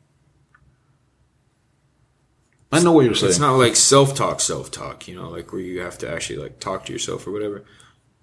[2.71, 3.29] I know what you're saying.
[3.31, 6.37] it's not like self talk self talk, you know, like where you have to actually
[6.39, 7.63] like talk to yourself or whatever.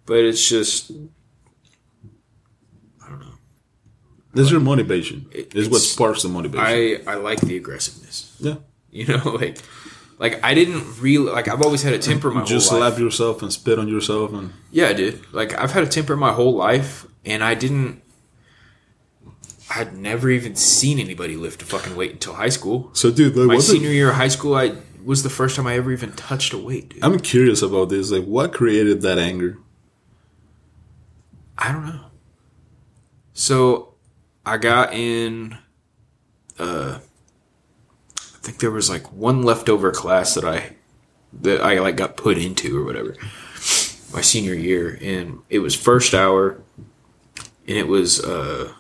[0.07, 0.91] But it's just
[3.05, 3.35] I don't know.
[4.35, 5.27] this is your motivation.
[5.33, 6.67] It- This is what sparks the motivation.
[6.67, 8.37] I I like the aggressiveness.
[8.41, 8.57] yeah.
[8.91, 9.59] You know, like
[10.19, 12.95] like I didn't really like I've always had a temper my Just whole life.
[12.95, 15.21] slap yourself and spit on yourself, and Yeah, dude.
[15.33, 18.03] Like I've had a temper my whole life, and I didn't.
[19.71, 22.91] I'd never even seen anybody lift a fucking weight until high school.
[22.95, 24.73] so, dude, like, My what the- senior year of high school, I
[25.05, 27.05] was the first time I ever even touched a weight, dude.
[27.05, 28.11] I'm curious about this.
[28.11, 29.59] Like, what created that anger?
[31.57, 32.05] I don't know.
[33.33, 33.95] So,
[34.47, 35.59] I got in.
[36.59, 36.99] Uh,
[38.19, 40.77] I think there was like one leftover class that I
[41.43, 43.15] that I like got put into or whatever.
[44.13, 46.61] My senior year, and it was first hour,
[47.37, 48.73] and it was uh,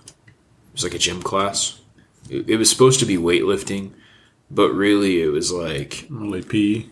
[0.79, 1.81] was like a gym class.
[2.31, 3.91] It, it was supposed to be weightlifting,
[4.51, 6.87] but really it was like Like PE.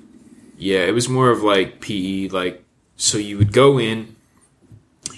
[0.59, 2.29] yeah, it was more of like PE.
[2.29, 2.65] Like
[2.97, 4.17] so, you would go in,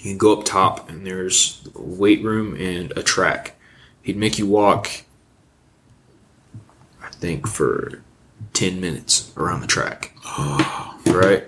[0.01, 3.55] you go up top, and there's a weight room and a track.
[4.03, 4.87] He'd make you walk.
[7.01, 8.03] I think for
[8.53, 10.15] ten minutes around the track.
[11.07, 11.45] right.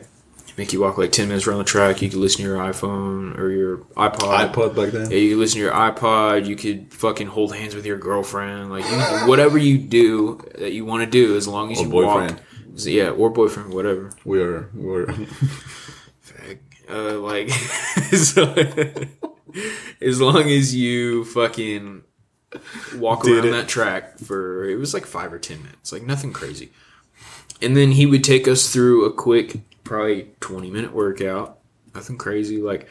[0.62, 2.03] Make you walk like ten minutes around the track.
[2.03, 4.53] You could listen to your iPhone or your iPod.
[4.53, 5.09] iPod back then.
[5.09, 6.45] Yeah, you could listen to your iPod.
[6.45, 8.70] You could fucking hold hands with your girlfriend.
[8.70, 11.89] Like you, whatever you do that you want to do, as long as Or you
[11.89, 12.34] boyfriend.
[12.36, 12.41] walk.
[12.86, 14.12] Yeah, or boyfriend, whatever.
[14.24, 14.70] We are.
[14.76, 15.07] We're.
[16.88, 17.49] Uh, like,
[18.14, 18.53] so,
[19.99, 22.03] as long as you fucking
[22.97, 23.51] walk Did around it.
[23.51, 26.70] that track for it was like five or ten minutes, like nothing crazy.
[27.64, 29.62] And then he would take us through a quick,
[29.92, 31.60] probably twenty minute workout,
[31.94, 32.62] nothing crazy.
[32.62, 32.88] Like,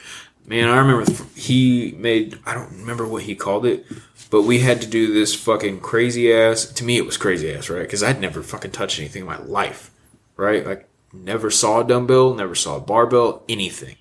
[0.47, 3.87] man, I remember he made I don't remember what he called it,
[4.29, 6.67] but we had to do this fucking crazy ass.
[6.67, 7.83] To me, it was crazy ass, right?
[7.83, 9.91] Because I'd never fucking touched anything in my life,
[10.37, 10.67] right?
[10.67, 13.97] Like, never saw a dumbbell, never saw a barbell, anything.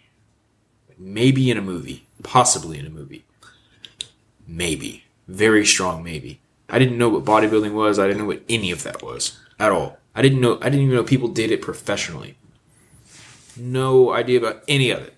[0.98, 3.24] Maybe in a movie, possibly in a movie.
[4.46, 5.06] Maybe.
[5.30, 6.42] Very strong maybe.
[6.68, 7.98] I didn't know what bodybuilding was.
[7.98, 9.98] I didn't know what any of that was at all.
[10.14, 12.36] I didn't know I didn't even know people did it professionally.
[13.60, 15.16] No idea about any of it.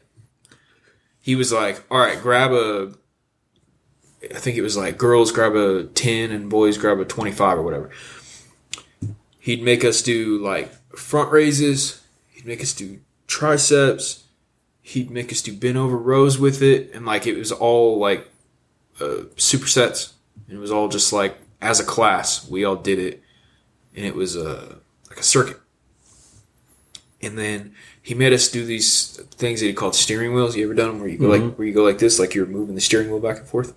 [1.22, 2.94] He was like, "All right, grab a
[4.24, 7.62] I think it was like girls grab a 10 and boys grab a 25 or
[7.62, 7.90] whatever."
[9.40, 14.26] He'd make us do like front raises, he'd make us do triceps,
[14.82, 18.30] he'd make us do bent over rows with it and like it was all like
[19.00, 20.14] uh, supersets
[20.48, 23.24] and it was all just like as a class we all did it
[23.96, 24.78] and it was a
[25.10, 25.60] like a circuit
[27.22, 30.74] and then he made us do these things that he called steering wheels you ever
[30.74, 31.58] done them where you go like mm-hmm.
[31.58, 33.74] where you go like this like you're moving the steering wheel back and forth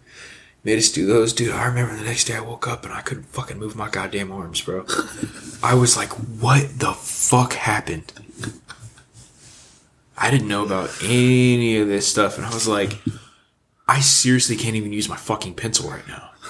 [0.65, 3.01] made us do those dude i remember the next day i woke up and i
[3.01, 4.85] couldn't fucking move my goddamn arms bro
[5.63, 8.13] i was like what the fuck happened
[10.17, 12.99] I didn't know about any of this stuff, and I was like,
[13.89, 16.31] I seriously can't even use my fucking pencil right now.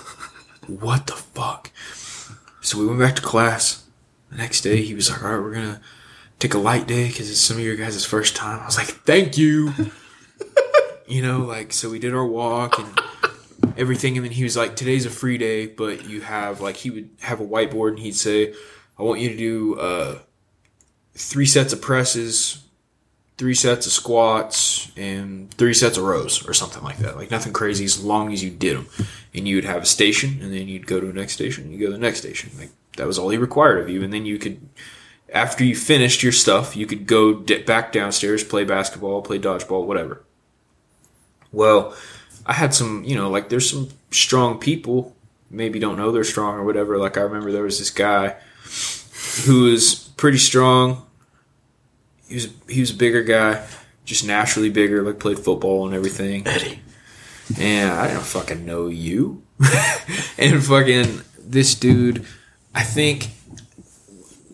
[0.66, 1.70] What the fuck?
[2.62, 3.84] So we went back to class.
[4.30, 5.80] The next day, he was like, "All right, we're gonna
[6.38, 8.88] take a light day because it's some of your guys' first time." I was like,
[8.88, 9.72] "Thank you."
[11.06, 13.00] you know, like so we did our walk and
[13.76, 16.90] everything, and then he was like, "Today's a free day, but you have like he
[16.90, 18.54] would have a whiteboard and he'd say,
[18.98, 20.18] I want you to do uh,
[21.14, 22.64] three sets of presses."
[23.36, 27.16] three sets of squats and three sets of rows or something like that.
[27.16, 28.86] Like nothing crazy as long as you did them.
[29.34, 31.64] And you would have a station and then you'd go to the next station.
[31.64, 32.50] and You go to the next station.
[32.58, 34.02] Like that was all he required of you.
[34.04, 34.68] And then you could,
[35.34, 39.84] after you finished your stuff, you could go dip back downstairs, play basketball, play dodgeball,
[39.84, 40.22] whatever.
[41.50, 41.94] Well,
[42.46, 45.14] I had some, you know, like there's some strong people,
[45.50, 46.98] maybe don't know they're strong or whatever.
[46.98, 48.36] Like I remember there was this guy
[49.44, 51.04] who was pretty strong,
[52.28, 53.66] he was he was a bigger guy,
[54.04, 56.46] just naturally bigger, like played football and everything.
[56.46, 56.80] Eddy.
[57.58, 59.42] And I don't fucking know you.
[60.38, 62.24] and fucking this dude,
[62.74, 63.28] I think,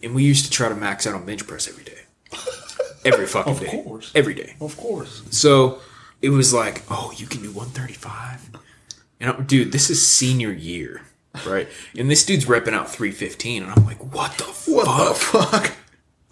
[0.03, 1.99] and we used to try to max out on bench press every day,
[3.05, 4.13] every fucking Of day, course.
[4.15, 4.55] every day.
[4.61, 5.23] Of course.
[5.31, 5.81] So
[6.23, 8.51] it was like, oh, you can do 135.
[9.21, 11.03] And I'm, dude, this is senior year,
[11.47, 11.69] right?
[11.99, 15.09] And this dude's repping out 315, and I'm like, what the What fuck?
[15.09, 15.73] the fuck?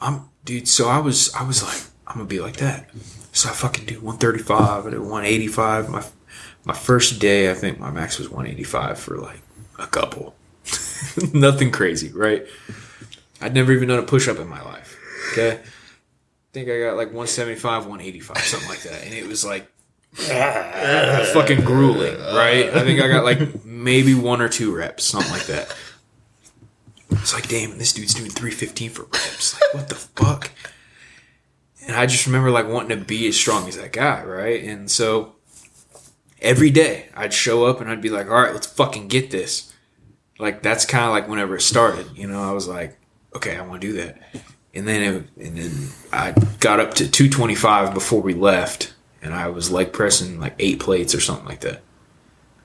[0.01, 0.69] I'm dude.
[0.69, 2.89] So I was I was like I'm gonna be like that.
[3.33, 4.87] So I fucking do 135.
[4.87, 5.89] I do 185.
[5.91, 6.05] My
[6.65, 9.41] my first day, I think my max was 185 for like
[9.79, 10.35] a couple.
[11.35, 12.47] Nothing crazy, right?
[13.41, 14.99] I'd never even done a push up in my life.
[15.33, 19.71] Okay, I think I got like 175, 185, something like that, and it was like
[20.15, 22.71] fucking grueling, right?
[22.75, 25.75] I think I got like maybe one or two reps, something like that.
[27.11, 29.55] It's like, damn, this dude's doing 315 for reps.
[29.55, 30.51] Like, what the fuck?
[31.87, 34.63] And I just remember like wanting to be as strong as that guy, right?
[34.63, 35.37] And so
[36.41, 39.73] every day I'd show up and I'd be like, all right, let's fucking get this.
[40.39, 42.98] Like that's kind of like whenever it started, you know, I was like,
[43.35, 44.19] okay, I want to do that.
[44.75, 49.49] And then it, and then I got up to 225 before we left and I
[49.49, 51.81] was leg pressing like eight plates or something like that,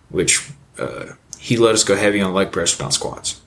[0.09, 3.41] which uh, he let us go heavy on leg press without squats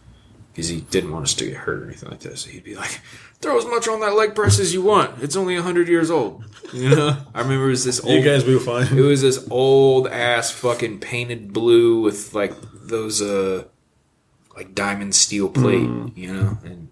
[0.52, 2.38] because he didn't want us to get hurt or anything like that.
[2.38, 3.00] So he'd be like,
[3.40, 5.22] "Throw as much on that leg press as you want.
[5.22, 8.12] It's only hundred years old." You know, I remember it was this old.
[8.12, 8.98] You guys will It fine.
[8.98, 13.64] It was this old ass fucking painted blue with like those uh
[14.56, 16.88] like diamond steel plate, you know, and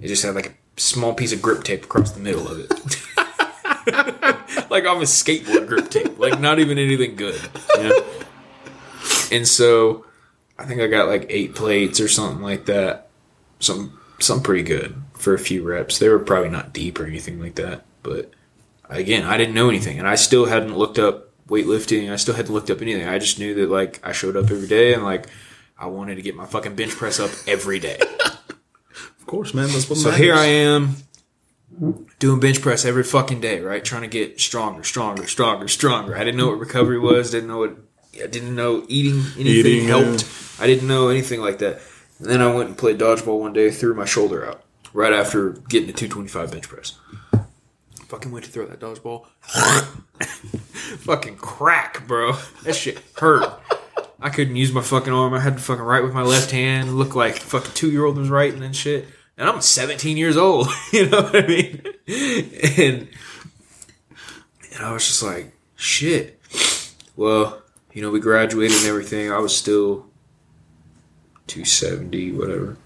[0.00, 2.70] it just had like a small piece of grip tape across the middle of it.
[4.70, 6.18] like off a skateboard grip tape.
[6.18, 7.40] Like not even anything good.
[7.76, 8.04] You know?
[9.30, 10.06] And so
[10.58, 13.08] I think I got like eight plates or something like that.
[13.60, 15.98] some some pretty good for a few reps.
[15.98, 18.30] They were probably not deep or anything like that, but
[18.88, 22.12] again, I didn't know anything, and I still hadn't looked up weightlifting.
[22.12, 23.08] I still hadn't looked up anything.
[23.08, 25.26] I just knew that like I showed up every day and like
[25.78, 27.98] I wanted to get my fucking bench press up every day.
[29.24, 29.68] Of course, man.
[29.68, 30.22] That's what So matters.
[30.22, 30.96] here I am
[32.18, 33.82] doing bench press every fucking day, right?
[33.82, 36.14] Trying to get stronger, stronger, stronger, stronger.
[36.14, 37.30] I didn't know what recovery was.
[37.30, 37.74] Didn't know what.
[38.22, 40.28] I didn't know eating anything Eating, helped.
[40.60, 41.80] I didn't know anything like that.
[42.18, 44.62] And then I went and played dodgeball one day, threw my shoulder out
[44.92, 46.98] right after getting a 225 bench press.
[48.08, 49.24] Fucking went to throw that dodgeball.
[50.98, 52.32] fucking crack, bro.
[52.64, 53.50] That shit hurt.
[54.20, 55.34] I couldn't use my fucking arm.
[55.34, 56.96] I had to fucking write with my left hand.
[56.96, 59.06] Look like fucking two year old was writing and shit.
[59.36, 60.68] And I'm 17 years old.
[60.92, 61.82] You know what I mean?
[62.06, 63.08] And
[64.74, 66.40] and I was just like, shit.
[67.16, 67.62] Well,
[67.92, 69.30] you know, we graduated and everything.
[69.32, 70.06] I was still
[71.46, 72.76] 270, whatever.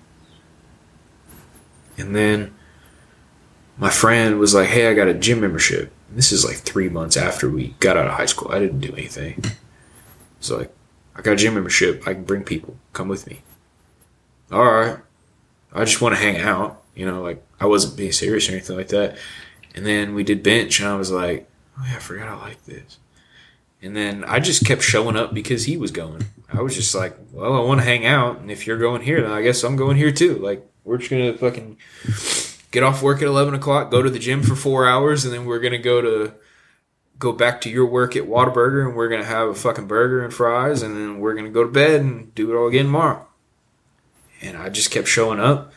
[1.97, 2.55] And then
[3.79, 5.93] my friend was like, hey, I got a gym membership.
[6.11, 8.53] This is like three months after we got out of high school.
[8.53, 9.43] I didn't do anything.
[10.41, 10.75] So like,
[11.19, 12.07] I got a gym membership.
[12.07, 12.77] I can bring people.
[12.93, 13.43] Come with me.
[14.53, 14.99] All right.
[15.73, 16.83] I just want to hang out.
[16.95, 19.19] You know, like I wasn't being serious or anything like that.
[19.75, 21.49] And then we did bench, and I was like,
[21.79, 22.99] oh yeah, I forgot I like this.
[23.81, 26.25] And then I just kept showing up because he was going.
[26.53, 29.23] I was just like, well, I want to hang out, and if you're going here,
[29.23, 30.37] then I guess I'm going here too.
[30.37, 31.77] Like we're just gonna fucking
[32.71, 35.45] get off work at eleven o'clock, go to the gym for four hours, and then
[35.45, 36.35] we're gonna go to
[37.19, 40.33] go back to your work at Whataburger, and we're gonna have a fucking burger and
[40.33, 43.27] fries, and then we're gonna go to bed and do it all again tomorrow.
[44.41, 45.73] And I just kept showing up,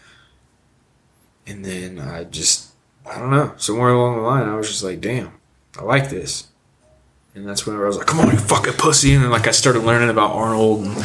[1.48, 2.72] and then I just
[3.06, 5.34] I don't know somewhere along the line I was just like, damn,
[5.78, 6.48] I like this.
[7.34, 9.14] And that's when I was like, come on, you fucking pussy.
[9.14, 10.98] And then, like, I started learning about Arnold and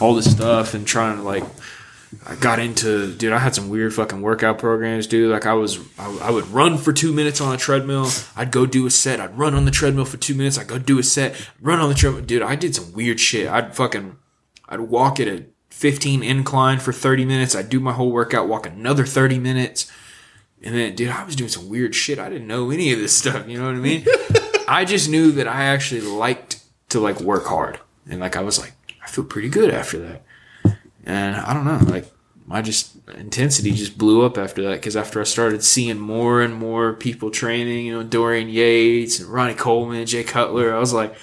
[0.00, 1.44] all this stuff and trying to, like,
[2.26, 5.30] I got into, dude, I had some weird fucking workout programs, dude.
[5.30, 8.08] Like, I was, I, I would run for two minutes on a treadmill.
[8.36, 9.20] I'd go do a set.
[9.20, 10.58] I'd run on the treadmill for two minutes.
[10.58, 12.24] I'd go do a set, run on the treadmill.
[12.24, 13.48] Dude, I did some weird shit.
[13.48, 14.16] I'd fucking,
[14.68, 17.54] I'd walk at a 15 incline for 30 minutes.
[17.54, 19.90] I'd do my whole workout, walk another 30 minutes.
[20.62, 22.18] And then, dude, I was doing some weird shit.
[22.18, 23.48] I didn't know any of this stuff.
[23.48, 24.06] You know what I mean?
[24.68, 28.58] I just knew that I actually liked to like work hard, and like I was
[28.58, 30.23] like, I feel pretty good after that.
[31.04, 32.10] And I don't know, like
[32.46, 36.54] my just intensity just blew up after that because after I started seeing more and
[36.54, 41.14] more people training, you know, Dorian Yates and Ronnie Coleman, Jay Cutler, I was like.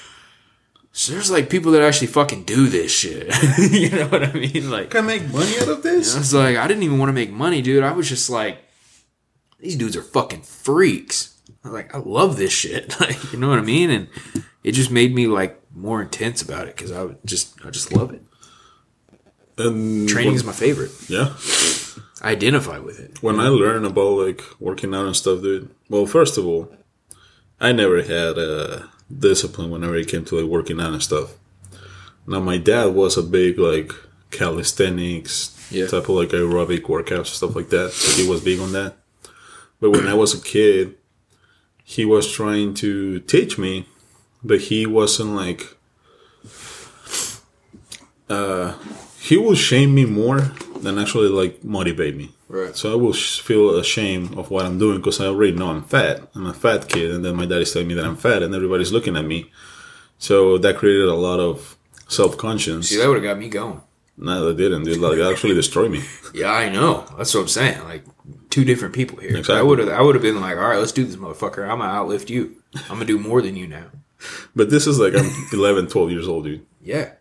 [0.93, 3.33] So there's like people that actually fucking do this shit.
[3.71, 4.69] you know what I mean?
[4.69, 6.13] Like Can I make money out of this?
[6.13, 7.81] I was like, I didn't even want to make money, dude.
[7.81, 8.57] I was just like,
[9.61, 11.39] these dudes are fucking freaks.
[11.63, 12.93] I like, I love this shit.
[12.99, 13.89] Like, you know what I mean?
[13.89, 14.09] And
[14.65, 18.13] it just made me like more intense about it because I just, I just love
[18.13, 18.21] it.
[19.57, 20.91] And Training when- is my favorite.
[21.09, 21.33] yeah.
[22.23, 23.21] I identify with it.
[23.23, 25.69] When I learn about like working out and stuff, dude.
[25.89, 26.71] Well, first of all,
[27.59, 31.33] I never had a discipline whenever it came to like working out and stuff.
[32.27, 33.91] Now my dad was a big like
[34.29, 35.87] calisthenics Yeah.
[35.87, 37.91] type of like aerobic workouts and stuff like that.
[37.91, 38.97] So he was big on that.
[39.79, 40.95] But when I was a kid,
[41.83, 43.87] he was trying to teach me,
[44.43, 45.75] but he wasn't like.
[48.29, 48.73] Uh,
[49.21, 50.39] he will shame me more
[50.81, 52.31] than actually like motivate me.
[52.49, 52.75] Right.
[52.75, 56.27] So I will feel ashamed of what I'm doing because I already know I'm fat.
[56.33, 58.53] I'm a fat kid, and then my dad is telling me that I'm fat, and
[58.55, 59.51] everybody's looking at me.
[60.17, 62.89] So that created a lot of self conscience.
[62.89, 63.81] See, that would have got me going.
[64.17, 64.83] No, that didn't.
[64.83, 66.03] Dude, like, it actually destroyed me.
[66.33, 67.05] Yeah, I know.
[67.17, 67.83] That's what I'm saying.
[67.83, 68.03] Like
[68.49, 69.37] two different people here.
[69.37, 69.55] Exactly.
[69.55, 71.63] I would have, I would have been like, all right, let's do this, motherfucker.
[71.67, 72.57] I'm gonna outlift you.
[72.89, 73.85] I'm gonna do more than you now.
[74.55, 76.65] But this is like I'm 11, 12 years old, dude.
[76.81, 77.11] Yeah,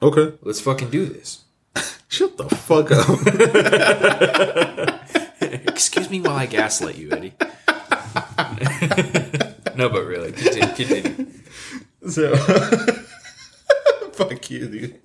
[0.00, 0.32] Okay.
[0.42, 1.42] let's fucking do this.
[2.08, 3.08] Shut the fuck up.
[5.68, 7.32] Excuse me while I gaslight you, Eddy.
[9.76, 10.74] no, but really, continue.
[10.74, 11.26] continue.
[12.08, 12.36] So,
[14.12, 15.00] fuck you, dude.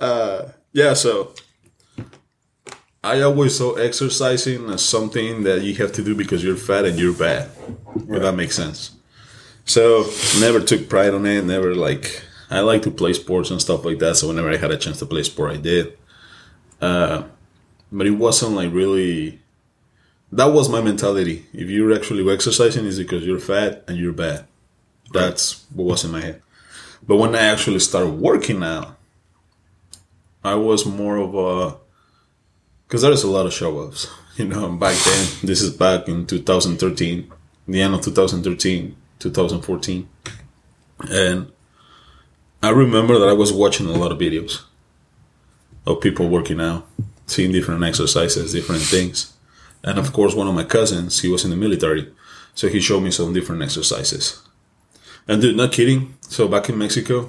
[0.00, 0.94] Uh, yeah.
[0.94, 1.34] So,
[3.02, 6.98] I always saw exercising as something that you have to do because you're fat and
[6.98, 7.50] you're bad.
[7.96, 8.92] If that makes sense.
[9.64, 10.06] So,
[10.40, 11.44] never took pride on it.
[11.44, 12.22] Never like.
[12.50, 14.16] I like to play sports and stuff like that.
[14.16, 15.96] So whenever I had a chance to play sport, I did.
[16.80, 17.24] Uh,
[17.90, 19.40] but it wasn't like really.
[20.32, 21.46] That was my mentality.
[21.52, 24.46] If you're actually exercising, is because you're fat and you're bad.
[25.12, 26.42] That's what was in my head.
[27.06, 28.96] But when I actually started working out,
[30.42, 31.76] I was more of a
[32.86, 34.08] because there is a lot of show offs.
[34.36, 37.32] You know, back then, this is back in 2013,
[37.68, 40.08] the end of 2013, 2014,
[41.08, 41.52] and
[42.64, 44.62] I remember that I was watching a lot of videos
[45.86, 46.86] of people working out,
[47.26, 49.34] seeing different exercises, different things.
[49.82, 52.10] And of course, one of my cousins, he was in the military,
[52.54, 54.42] so he showed me some different exercises.
[55.28, 56.16] And dude, not kidding.
[56.22, 57.28] So back in Mexico,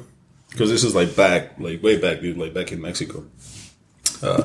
[0.51, 3.25] because this is like back, like way back, dude, like back in Mexico.
[4.23, 4.43] Uh,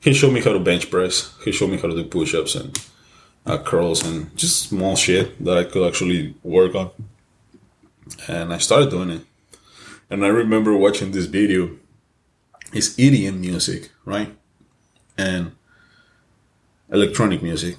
[0.00, 1.36] he showed me how to bench press.
[1.44, 2.76] He showed me how to do push-ups and
[3.46, 6.90] uh, curls and just small shit that I could actually work on.
[8.26, 9.22] And I started doing it.
[10.10, 11.76] And I remember watching this video.
[12.72, 14.36] It's EDM music, right?
[15.18, 15.52] And
[16.90, 17.76] electronic music.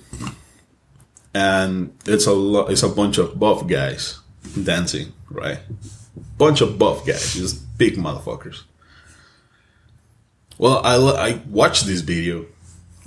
[1.34, 2.72] And it's a lot.
[2.72, 4.20] It's a bunch of buff guys
[4.64, 5.60] dancing, right?
[6.38, 8.64] Bunch of buff guys, just big motherfuckers.
[10.58, 12.46] Well, I I watched this video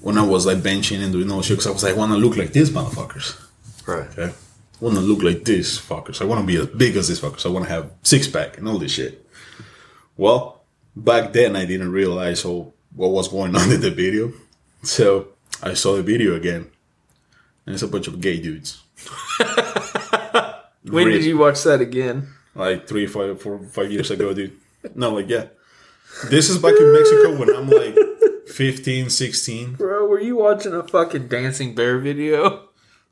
[0.00, 2.12] when I was like benching and doing all shit because I was like, I want
[2.12, 3.38] to look like these motherfuckers.
[3.86, 4.08] Right.
[4.16, 4.32] Okay.
[4.80, 6.22] I want to look like this fuckers.
[6.22, 7.44] I want to be as big as this fuckers.
[7.44, 9.26] I want to have six pack and all this shit.
[10.16, 10.62] Well,
[10.96, 14.32] back then I didn't realize all, what was going on in the video.
[14.82, 15.28] So
[15.62, 16.70] I saw the video again.
[17.66, 18.82] And it's a bunch of gay dudes.
[20.82, 21.18] When Really?
[21.18, 22.28] did you watch that again?
[22.54, 24.56] Like three, five, four, five years ago, dude.
[24.94, 25.48] No, like, yeah.
[26.30, 27.94] This is back in Mexico when I'm like
[28.48, 29.74] 15, 16.
[29.74, 32.69] Bro, were you watching a fucking dancing bear video?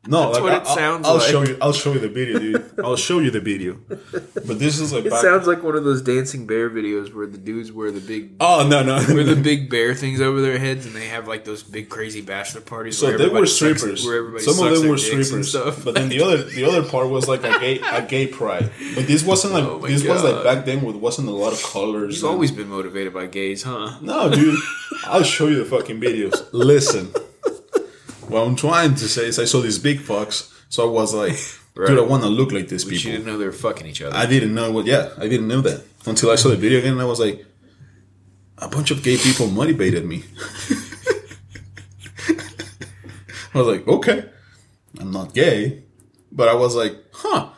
[0.09, 1.29] No, That's like, what it I'll, I'll like.
[1.31, 1.59] show you.
[1.61, 2.73] I'll show you the video, dude.
[2.83, 3.75] I'll show you the video.
[3.89, 5.21] But this is like It back.
[5.21, 8.67] sounds like one of those dancing bear videos where the dudes wear the big oh
[8.69, 8.95] no, no.
[9.15, 12.23] wear the big bear things over their heads and they have like those big crazy
[12.23, 12.97] bachelor parties.
[12.97, 14.07] So they were sucks- strippers.
[14.07, 15.51] where Some of them were strippers.
[15.51, 15.85] stuff.
[15.85, 18.71] But then the other the other part was like a gay a gay pride.
[18.95, 20.83] But this wasn't like Oh this was like back then.
[20.83, 22.17] With wasn't a lot of colors.
[22.17, 23.99] You've always been motivated by gays, huh?
[24.01, 24.59] no, dude.
[25.05, 26.49] I'll show you the fucking videos.
[26.53, 27.13] Listen,
[28.31, 31.37] what I'm trying to say is I saw these big fucks, so I was like,
[31.75, 31.87] Right.
[31.89, 34.03] dude, I want to look like these But you didn't know they were fucking each
[34.03, 34.17] other.
[34.17, 34.85] I didn't know what.
[34.87, 36.95] Yeah, I didn't know that until I saw the video again.
[36.95, 37.47] and I was like,
[38.59, 40.25] a bunch of gay people motivated me.
[43.55, 44.25] I was like, okay,
[45.01, 45.85] I'm not gay,
[46.33, 47.51] but I was like, huh.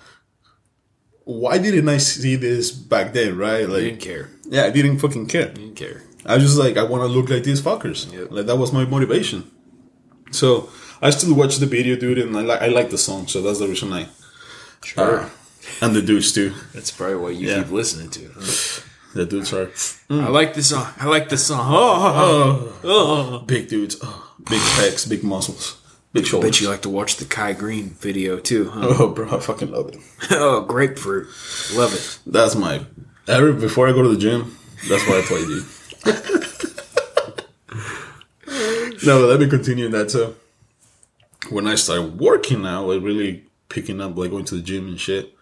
[1.25, 3.69] Why didn't I see this back then, right?
[3.69, 4.29] Like, didn't care.
[4.49, 5.49] yeah, I didn't fucking care.
[5.49, 6.03] You didn't care.
[6.27, 8.13] I was just like, I want to look like these fuckers.
[8.13, 8.29] Yep.
[8.33, 9.51] Like that was my motivation.
[10.31, 10.69] So
[11.03, 13.59] I still watch the video, dude, and I like I like the song, so that's
[13.59, 14.07] the reason I.
[14.85, 15.21] Sure.
[15.21, 15.29] Uh,
[15.83, 16.55] and the dudes too.
[16.75, 17.63] That's probably what you Yeah.
[17.63, 18.31] keep listening to.
[18.35, 18.83] huh?
[19.13, 19.71] The dudes are
[20.09, 20.87] I like this song.
[20.99, 21.61] I like this song.
[21.69, 23.39] Oh, oh, oh.
[23.45, 25.77] big dudes, oh, big pecs, big muscles,
[26.13, 26.51] big shoulders.
[26.53, 28.87] Bet you like to watch the Kai Greene video too, huh?
[29.01, 29.97] Oh, bro, I fucking love it.
[30.31, 31.27] oh, grapefruit.
[31.75, 32.19] Love it.
[32.25, 32.85] That's my
[33.27, 34.57] every before I go to the gym.
[34.89, 35.67] That's what I play, dude.
[39.05, 40.09] no, let me continue that.
[40.11, 40.35] too.
[41.51, 45.01] when I started working now, like really picking up, like going to the gym and
[45.01, 45.35] shit,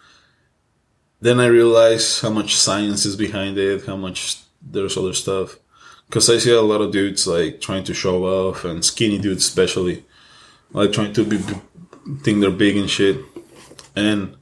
[1.21, 5.59] then I realized how much science is behind it, how much there's other stuff.
[6.07, 9.47] Because I see a lot of dudes like trying to show off, and skinny dudes
[9.47, 10.05] especially,
[10.73, 11.39] like trying to be
[12.23, 13.19] think they're big and shit.
[13.95, 14.37] And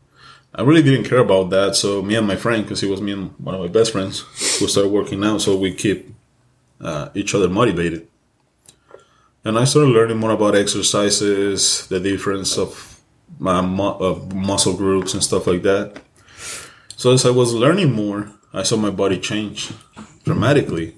[0.55, 1.77] I really didn't care about that.
[1.77, 4.21] So me and my friend, because he was me and one of my best friends,
[4.59, 6.15] who started working out, so we keep
[6.81, 8.07] uh, each other motivated.
[9.47, 12.71] And I started learning more about exercises, the difference of
[13.39, 15.87] my mu- of muscle groups and stuff like that.
[16.97, 18.21] So as I was learning more,
[18.53, 19.59] I saw my body change
[20.25, 20.97] dramatically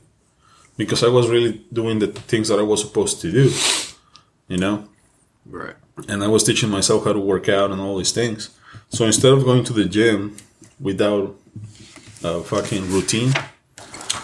[0.79, 3.51] because I was really doing the things that I was supposed to do,
[4.49, 4.77] you know
[5.45, 5.77] Right.
[6.09, 8.51] and I was teaching myself how to work out and all these things.
[8.89, 10.37] So instead of going to the gym
[10.81, 11.35] without
[12.23, 13.33] a fucking routine,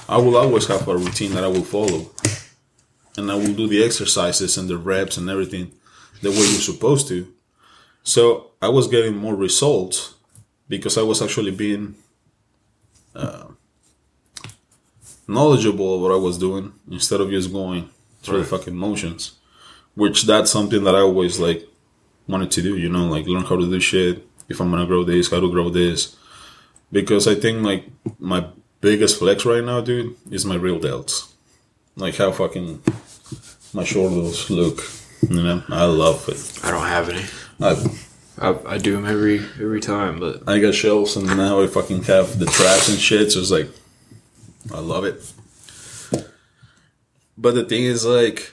[0.09, 2.11] I will always have a routine that I will follow,
[3.17, 5.73] and I will do the exercises and the reps and everything
[6.23, 7.33] the way you're supposed to.
[8.03, 10.15] So I was getting more results
[10.69, 11.95] because I was actually being
[13.15, 13.47] uh,
[15.29, 17.91] knowledgeable of what I was doing instead of just going
[18.23, 19.39] through the fucking motions
[19.95, 21.67] which that's something that I always like
[22.27, 24.27] wanted to do, you know, like learn how to do shit.
[24.49, 26.17] If I'm gonna grow this, how to grow this.
[26.93, 27.87] Because I think like
[28.19, 28.47] my
[28.81, 31.33] biggest flex right now, dude, is my rear delts.
[31.97, 32.83] Like how fucking
[33.73, 34.83] my shoulders look.
[35.29, 36.65] You know, I love it.
[36.65, 37.25] I don't have any.
[37.61, 37.77] I
[38.39, 42.03] I, I do them every every time, but I got shelves and now I fucking
[42.05, 43.33] have the traps and shit.
[43.33, 43.69] So it's like,
[44.73, 45.33] I love it.
[47.37, 48.53] But the thing is, like,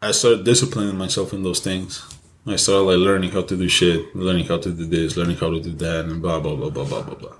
[0.00, 2.02] I started disciplining myself in those things.
[2.46, 5.50] I started like learning how to do shit, learning how to do this, learning how
[5.50, 7.34] to do that, and blah blah blah blah blah blah blah.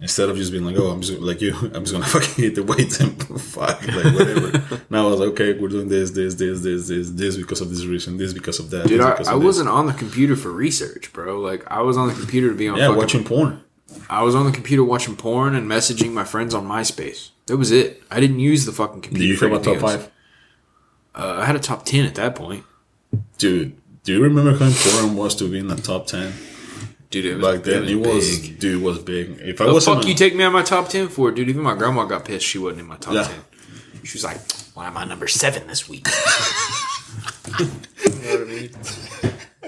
[0.00, 2.54] Instead of just being like, oh, I'm just like you, I'm just gonna fucking hit
[2.54, 4.80] the weights and fuck, like whatever.
[4.90, 7.70] now I was like, okay, we're doing this, this, this, this, this, this because of
[7.70, 8.86] this reason, this because of that.
[8.86, 11.40] dude, this I, because I wasn't on the computer for research, bro.
[11.40, 12.76] Like I was on the computer to be on.
[12.76, 13.62] Yeah, fucking, watching porn.
[14.08, 17.30] I was on the computer watching porn and messaging my friends on MySpace.
[17.46, 18.02] That was it.
[18.10, 19.24] I didn't use the fucking computer.
[19.24, 20.10] Do you for have a top five?
[21.14, 22.64] Uh, I had a top ten at that point,
[23.38, 26.32] Dude, do you remember how important was to be in the top 10?
[27.10, 27.24] Dude.
[27.26, 28.58] It was, Back then, it was, big.
[28.58, 29.38] dude, was big.
[29.40, 31.48] If I The was fuck you take me out of my top ten for, dude?
[31.48, 32.46] Even my grandma got pissed.
[32.46, 33.24] She wasn't in my top Yeah.
[33.24, 33.40] ten.
[34.04, 34.38] She was like,
[34.74, 36.06] "Why am I number seven this week?"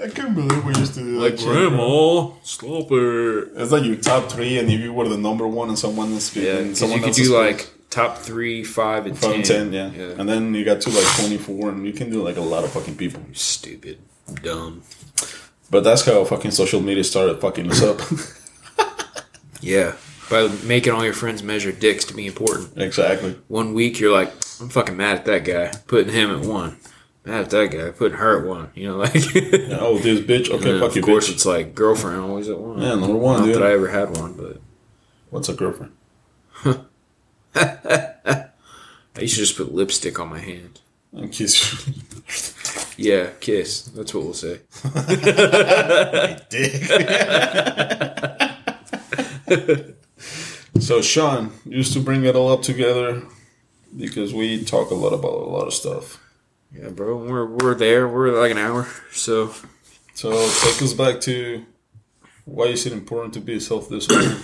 [0.03, 3.49] I can't believe we used to do like, grandma, stop it.
[3.55, 6.35] It's like your top three, and if you were the number one and someone is
[6.35, 9.43] Yeah, speaking, 'cause someone you could do is like top three, five, and from 10,
[9.43, 9.73] ten.
[9.73, 9.91] yeah.
[9.95, 10.13] yeah.
[10.17, 12.71] And then you got to like 24, and you can do like a lot of
[12.71, 13.21] fucking people.
[13.33, 13.99] Stupid,
[14.41, 14.81] dumb.
[15.71, 17.99] But that's how fucking social media started fucking us up.
[19.63, 19.93] Yeah,
[20.27, 22.75] by making all your friends measure dicks to be important.
[22.77, 23.37] exactly.
[23.47, 26.77] One week you're like, I'm fucking mad at that guy, putting him at one.
[27.25, 28.71] Mad at that guy, putting her at one.
[28.73, 29.13] You know, like.
[29.15, 30.49] Oh, this bitch.
[30.49, 31.33] Okay, fuck of course, bitch.
[31.33, 32.81] it's like girlfriend always at one.
[32.81, 33.55] Yeah, number one, Not dude.
[33.57, 34.59] that I ever had one, but
[35.29, 35.91] What's a girlfriend?
[36.65, 36.79] I
[39.19, 40.81] used to just put lipstick on my hand.
[41.13, 41.85] And kiss
[42.97, 43.83] Yeah, kiss.
[43.83, 44.59] That's what we'll say.
[46.49, 46.83] dick.
[50.79, 53.23] so Shawn used to bring it all up together
[53.97, 56.19] because we talk a lot about a lot of stuff.
[56.73, 58.07] Yeah, bro, we're we're there.
[58.07, 58.87] We're like an hour.
[59.11, 59.53] So
[60.13, 61.65] So take us back to
[62.45, 64.43] why is it important to be self-disciplined?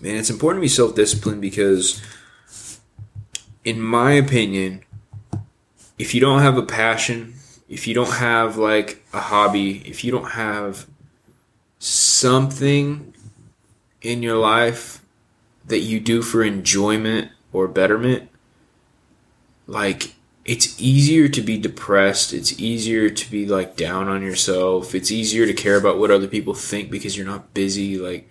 [0.00, 2.00] man, it's important to be self disciplined because,
[3.64, 4.84] in my opinion,
[6.02, 7.32] if you don't have a passion,
[7.68, 10.84] if you don't have like a hobby, if you don't have
[11.78, 13.14] something
[14.00, 15.00] in your life
[15.64, 18.28] that you do for enjoyment or betterment,
[19.68, 22.32] like it's easier to be depressed.
[22.32, 24.96] It's easier to be like down on yourself.
[24.96, 27.96] It's easier to care about what other people think because you're not busy.
[27.96, 28.28] Like,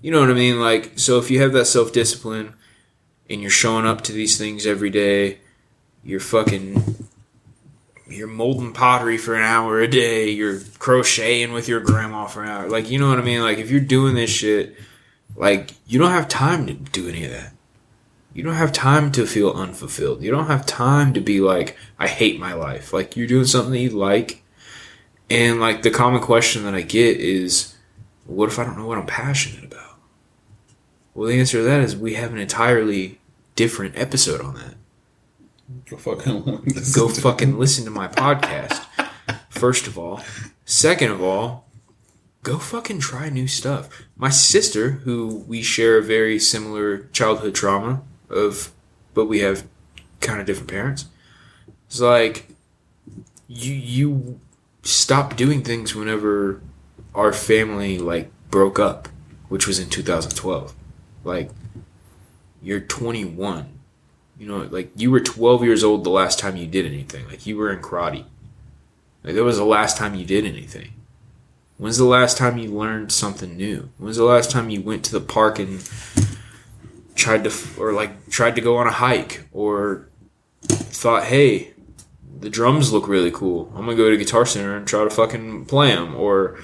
[0.00, 0.60] you know what I mean?
[0.60, 2.54] Like, so if you have that self discipline
[3.28, 5.38] and you're showing up to these things every day,
[6.04, 7.07] you're fucking,
[8.08, 12.48] you're molding pottery for an hour a day, you're crocheting with your grandma for an
[12.48, 12.68] hour.
[12.68, 13.42] Like, you know what I mean?
[13.42, 14.76] Like, if you're doing this shit,
[15.36, 17.52] like, you don't have time to do any of that.
[18.34, 20.22] You don't have time to feel unfulfilled.
[20.22, 22.92] You don't have time to be like, I hate my life.
[22.92, 24.42] Like, you're doing something that you like.
[25.28, 27.74] And, like, the common question that I get is,
[28.26, 29.98] what if I don't know what I'm passionate about?
[31.14, 33.18] Well, the answer to that is we have an entirely
[33.56, 34.74] different episode on that.
[35.90, 36.42] Go fucking
[36.94, 38.86] Go fucking listen to my podcast.
[39.50, 40.22] First of all.
[40.64, 41.66] Second of all,
[42.42, 43.88] go fucking try new stuff.
[44.16, 48.72] My sister, who we share a very similar childhood trauma of,
[49.14, 49.66] but we have
[50.20, 51.06] kind of different parents,
[51.86, 52.48] It's like,
[53.46, 54.40] you you
[54.82, 56.60] stopped doing things whenever
[57.14, 59.08] our family like broke up,
[59.48, 60.74] which was in 2012.
[61.24, 61.50] Like,
[62.62, 63.77] you're 21
[64.38, 67.26] you know, like you were 12 years old the last time you did anything.
[67.28, 68.24] Like you were in karate.
[69.24, 70.92] Like that was the last time you did anything.
[71.76, 73.90] When's the last time you learned something new?
[73.98, 75.88] When's the last time you went to the park and
[77.14, 80.08] tried to, or like tried to go on a hike, or
[80.68, 81.72] thought, hey,
[82.40, 83.72] the drums look really cool.
[83.74, 86.58] I'm gonna go to Guitar Center and try to fucking play them, or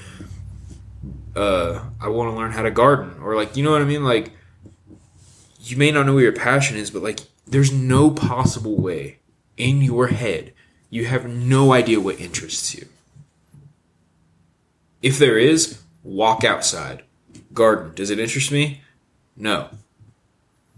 [1.36, 4.04] uh, I want to learn how to garden, or like you know what I mean,
[4.04, 4.32] like
[5.70, 9.18] you may not know what your passion is, but like there's no possible way
[9.56, 10.52] in your head
[10.94, 12.86] you have no idea what interests you.
[15.02, 17.02] If there is, walk outside.
[17.52, 18.80] Garden, does it interest me?
[19.36, 19.70] No.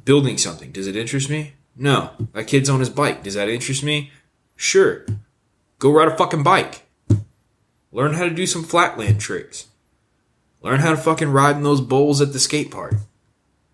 [0.06, 1.52] Building something, does it interest me?
[1.76, 2.12] No.
[2.32, 4.10] That kid's on his bike, does that interest me?
[4.56, 5.04] Sure.
[5.78, 6.86] Go ride a fucking bike.
[7.92, 9.66] Learn how to do some flatland tricks.
[10.62, 12.94] Learn how to fucking ride in those bowls at the skate park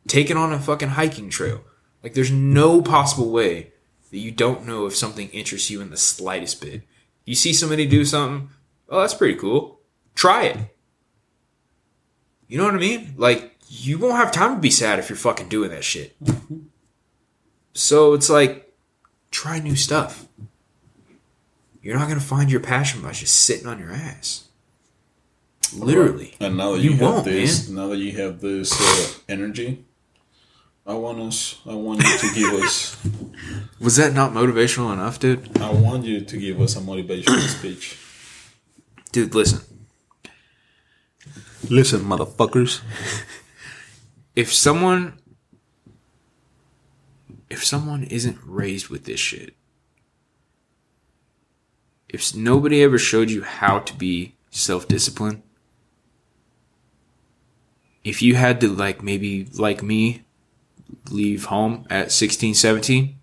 [0.06, 1.62] take it on a fucking hiking trail.
[2.02, 3.72] Like, there's no possible way
[4.10, 6.82] that you don't know if something interests you in the slightest bit.
[7.24, 8.50] You see somebody do something,
[8.88, 9.80] oh, that's pretty cool.
[10.14, 10.58] Try it.
[12.48, 13.14] You know what I mean?
[13.16, 16.14] Like, you won't have time to be sad if you're fucking doing that shit.
[17.72, 18.74] So it's like,
[19.30, 20.26] try new stuff.
[21.80, 24.48] You're not gonna find your passion by just sitting on your ass.
[25.74, 26.34] Literally.
[26.38, 29.84] And now that You you, have this, now that you have this uh, energy,
[30.86, 31.60] I want us.
[31.66, 32.96] I want you to give us.
[33.80, 35.60] Was that not motivational enough, dude?
[35.60, 37.98] I want you to give us a motivational speech.
[39.12, 39.60] Dude, listen.
[41.68, 42.80] Listen, motherfuckers.
[44.34, 45.18] if someone
[47.50, 49.54] if someone isn't raised with this shit
[52.08, 55.42] if nobody ever showed you how to be self-disciplined
[58.04, 60.22] if you had to like maybe like me
[61.10, 63.16] leave home at 16, 17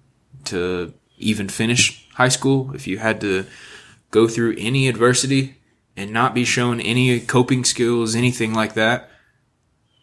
[0.45, 3.45] to even finish high school, if you had to
[4.11, 5.57] go through any adversity
[5.95, 9.09] and not be shown any coping skills, anything like that,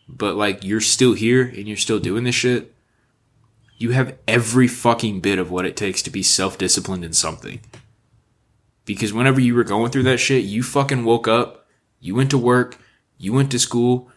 [0.09, 2.74] but like you're still here and you're still doing this shit,
[3.78, 7.60] you have every fucking bit of what it takes to be self disciplined in something.
[8.84, 11.66] Because whenever you were going through that shit, you fucking woke up,
[12.01, 12.78] you went to work,
[13.18, 14.10] you went to school,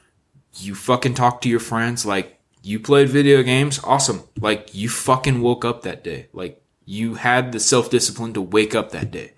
[0.55, 4.23] you fucking talked to your friends, like you played video games, awesome.
[4.39, 6.27] Like you fucking woke up that day.
[6.33, 9.33] Like you had the self discipline to wake up that day.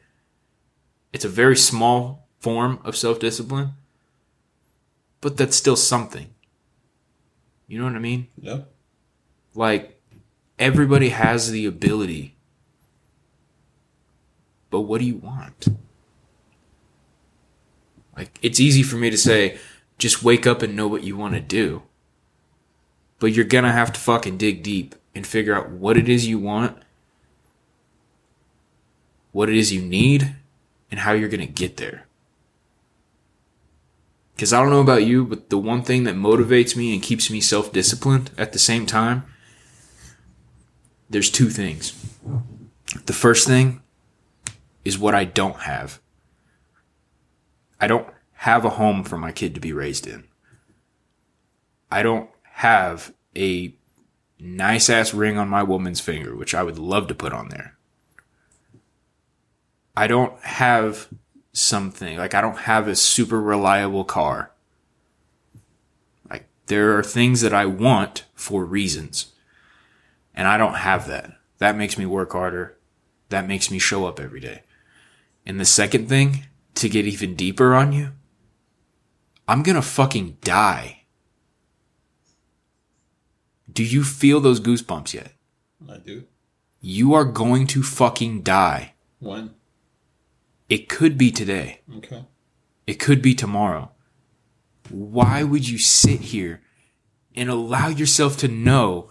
[1.13, 3.71] It's a very small form of self discipline,
[5.19, 6.33] but that's still something.
[7.67, 8.27] You know what I mean?
[8.37, 8.61] Yeah.
[9.53, 10.01] Like
[10.57, 12.35] everybody has the ability.
[14.69, 15.67] But what do you want?
[18.15, 19.57] Like it's easy for me to say
[19.97, 21.83] just wake up and know what you want to do.
[23.21, 26.39] But you're to have to fucking dig deep and figure out what it is you
[26.39, 26.75] want,
[29.31, 30.35] what it is you need,
[30.89, 32.07] and how you're to get there.
[34.33, 37.29] Because I don't know about you, but the one thing that motivates me and keeps
[37.29, 39.23] me self disciplined at the same time,
[41.07, 41.93] there's two things.
[43.05, 43.83] The first thing
[44.83, 46.01] is what I don't have.
[47.79, 50.23] I don't have a home for my kid to be raised in.
[51.91, 52.27] I don't
[52.61, 53.73] have a
[54.39, 57.75] nice ass ring on my woman's finger, which I would love to put on there.
[59.97, 61.07] I don't have
[61.53, 64.51] something like I don't have a super reliable car.
[66.29, 69.31] Like there are things that I want for reasons.
[70.35, 71.31] And I don't have that.
[71.57, 72.77] That makes me work harder.
[73.29, 74.61] That makes me show up every day.
[75.47, 78.11] And the second thing, to get even deeper on you,
[79.47, 81.00] I'm gonna fucking die.
[83.71, 85.33] Do you feel those goosebumps yet?
[85.89, 86.25] I do.
[86.79, 88.93] You are going to fucking die.
[89.19, 89.51] When?
[90.67, 91.81] It could be today.
[91.97, 92.25] Okay.
[92.87, 93.91] It could be tomorrow.
[94.89, 96.61] Why would you sit here
[97.35, 99.09] and allow yourself to know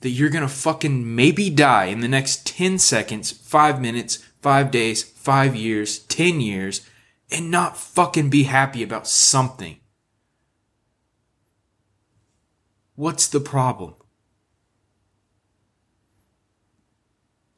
[0.00, 5.02] that you're gonna fucking maybe die in the next 10 seconds, 5 minutes, 5 days,
[5.02, 6.86] 5 years, 10 years,
[7.30, 9.78] and not fucking be happy about something?
[12.94, 13.94] What's the problem?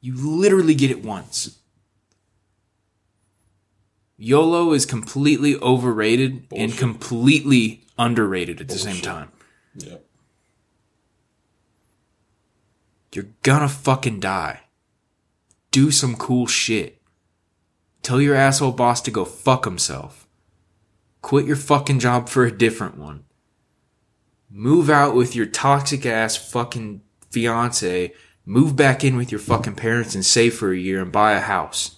[0.05, 1.57] You literally get it once.
[4.17, 9.31] YOLO is completely overrated and completely underrated at the same time.
[9.73, 9.95] Yeah.
[13.15, 14.59] You're gonna fucking die.
[15.71, 17.01] Do some cool shit.
[18.03, 20.27] Tell your asshole boss to go fuck himself.
[21.23, 23.23] Quit your fucking job for a different one.
[24.51, 27.01] Move out with your toxic ass fucking
[27.31, 28.13] fiance.
[28.45, 31.39] Move back in with your fucking parents and save for a year and buy a
[31.39, 31.97] house.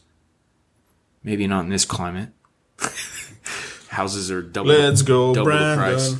[1.23, 2.29] Maybe not in this climate.
[3.89, 4.69] Houses are double.
[4.69, 5.77] Let's go, double the Brandon.
[5.77, 6.15] price.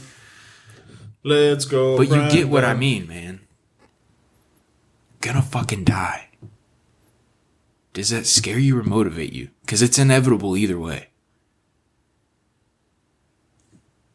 [1.24, 1.98] Let's go.
[1.98, 3.42] But you get what I mean, man.
[5.22, 6.30] Gonna fucking die.
[7.94, 9.50] Does that scare you or motivate you?
[9.62, 11.08] Because it's inevitable either way.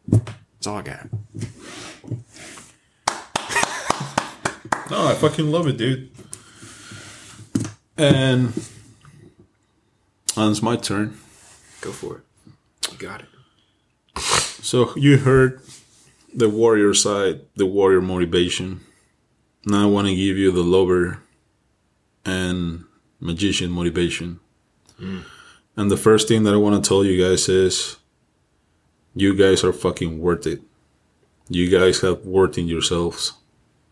[0.09, 1.09] That's all I got.
[4.93, 6.11] No, I fucking love it, dude.
[7.97, 8.53] And
[10.37, 11.19] and it's my turn.
[11.81, 12.93] Go for it.
[12.93, 14.21] You got it.
[14.21, 15.63] So you heard
[16.35, 18.83] the warrior side, the warrior motivation.
[19.65, 21.23] Now I want to give you the lover
[22.27, 22.85] and
[23.19, 24.41] magician motivation.
[25.01, 25.25] Mm.
[25.75, 27.97] And the first thing that I want to tell you guys is
[29.15, 30.61] you guys are fucking worth it.
[31.49, 33.33] You guys have worth in yourselves.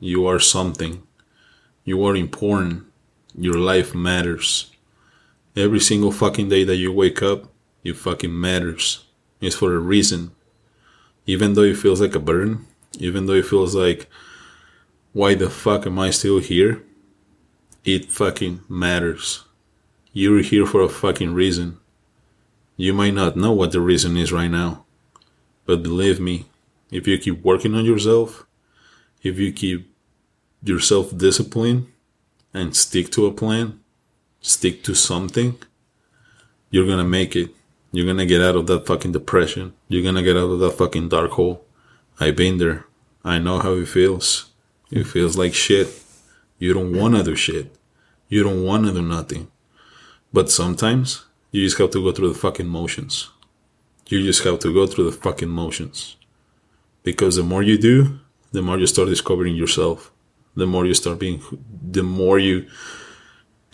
[0.01, 1.05] You are something.
[1.85, 2.87] You are important.
[3.37, 4.73] Your life matters.
[5.55, 7.53] Every single fucking day that you wake up,
[7.85, 9.05] it fucking matters.
[9.41, 10.33] It's for a reason
[11.27, 12.67] even though it feels like a burden,
[12.99, 14.09] even though it feels like,
[15.13, 16.83] why the fuck am I still here?
[17.85, 19.45] It fucking matters.
[20.13, 21.79] You're here for a fucking reason.
[22.77, 24.85] You might not know what the reason is right now,
[25.67, 26.47] but believe me,
[26.91, 28.47] if you keep working on yourself,
[29.23, 29.90] if you keep
[30.63, 31.87] yourself disciplined
[32.53, 33.81] and stick to a plan,
[34.41, 35.59] stick to something,
[36.71, 37.51] you're gonna make it.
[37.93, 39.73] You're gonna get out of that fucking depression.
[39.89, 41.65] You're gonna get out of that fucking dark hole.
[42.21, 42.87] I've been there.
[43.25, 44.51] I know how it feels.
[44.91, 45.89] It feels like shit.
[46.59, 47.75] You don't wanna do shit.
[48.29, 49.49] You don't wanna do nothing.
[50.33, 53.31] But sometimes you just have to go through the fucking motions.
[54.07, 56.17] You just have to go through the fucking motions.
[57.03, 58.21] Because the more you do,
[58.53, 60.13] the more you start discovering yourself.
[60.61, 61.43] The more you start being,
[61.83, 62.69] the more you,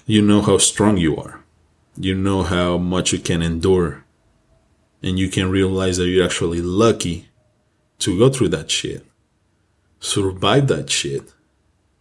[0.06, 1.42] you know how strong you are.
[1.96, 4.04] You know how much you can endure.
[5.02, 7.28] And you can realize that you're actually lucky
[7.98, 9.04] to go through that shit,
[9.98, 11.34] survive that shit,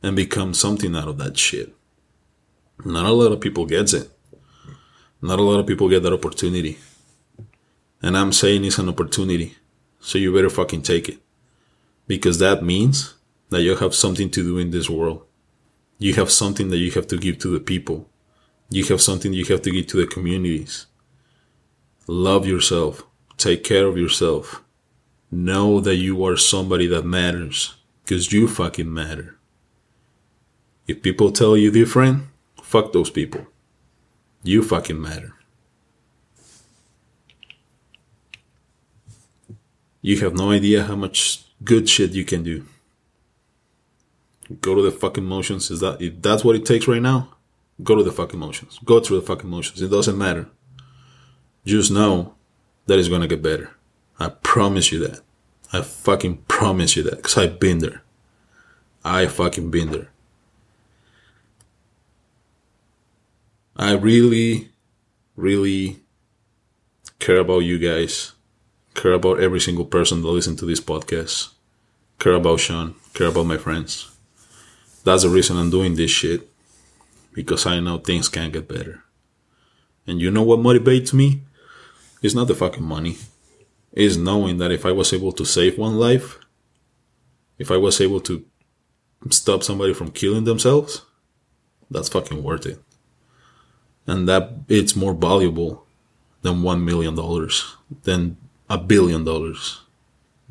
[0.03, 1.74] and become something out of that shit.
[2.86, 4.12] Not a lot of people gets it.
[5.20, 6.78] Not a lot of people get that opportunity.
[8.03, 9.56] And I'm saying it's an opportunity.
[9.99, 11.18] So you better fucking take it.
[12.06, 13.15] Because that means
[13.56, 15.23] that you have something to do in this world.
[15.98, 18.10] You have something that you have to give to the people.
[18.69, 20.88] You have something you have to give to the communities.
[22.06, 23.06] Love yourself.
[23.38, 24.61] Take care of yourself.
[25.32, 27.76] Know that you are somebody that matters.
[28.03, 29.38] Because you fucking matter.
[30.86, 32.26] If people tell you different,
[32.61, 33.48] fuck those people.
[34.44, 35.34] You fucking matter.
[40.02, 42.65] You have no idea how much good shit you can do.
[44.62, 45.72] Go to the fucking motions.
[45.72, 47.30] Is that if that's what it takes right now?
[47.84, 48.80] Go to the fucking motions.
[48.86, 49.82] Go through the fucking motions.
[49.82, 50.48] It doesn't matter.
[51.66, 52.36] Just know
[52.86, 53.72] that it's gonna get better.
[54.20, 55.22] I promise you that.
[55.74, 57.22] I fucking promise you that.
[57.24, 58.04] Cause I've been there.
[59.04, 60.10] I fucking been there.
[63.76, 64.70] I really,
[65.36, 66.00] really
[67.20, 68.32] care about you guys.
[68.94, 71.50] Care about every single person that listens to this podcast.
[72.20, 72.96] Care about Shawn.
[73.14, 74.15] Care about my friends.
[75.06, 76.49] That's the reason I'm doing this shit.
[77.34, 79.03] Because I know things can get better.
[80.06, 81.41] And you know what motivates me?
[82.22, 83.18] It's not the fucking money.
[83.94, 86.38] It's knowing that if I was able to save one life,
[87.57, 88.45] if I was able to
[89.30, 91.02] stop somebody from killing themselves,
[91.90, 92.80] that's fucking worth it
[94.07, 95.86] and that it's more valuable
[96.41, 98.38] than one million dollars, than
[98.69, 99.82] a billion dollars.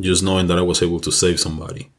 [0.01, 1.91] Just knowing that I was able to save somebody.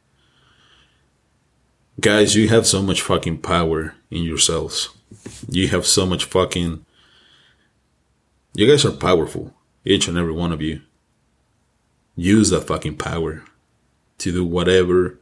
[1.98, 4.90] Guys, you have so much fucking power in yourselves.
[5.48, 6.84] You have so much fucking.
[8.54, 9.54] You guys are powerful,
[9.84, 10.82] each and every one of you.
[12.14, 13.44] Use that fucking power
[14.18, 15.18] to do whatever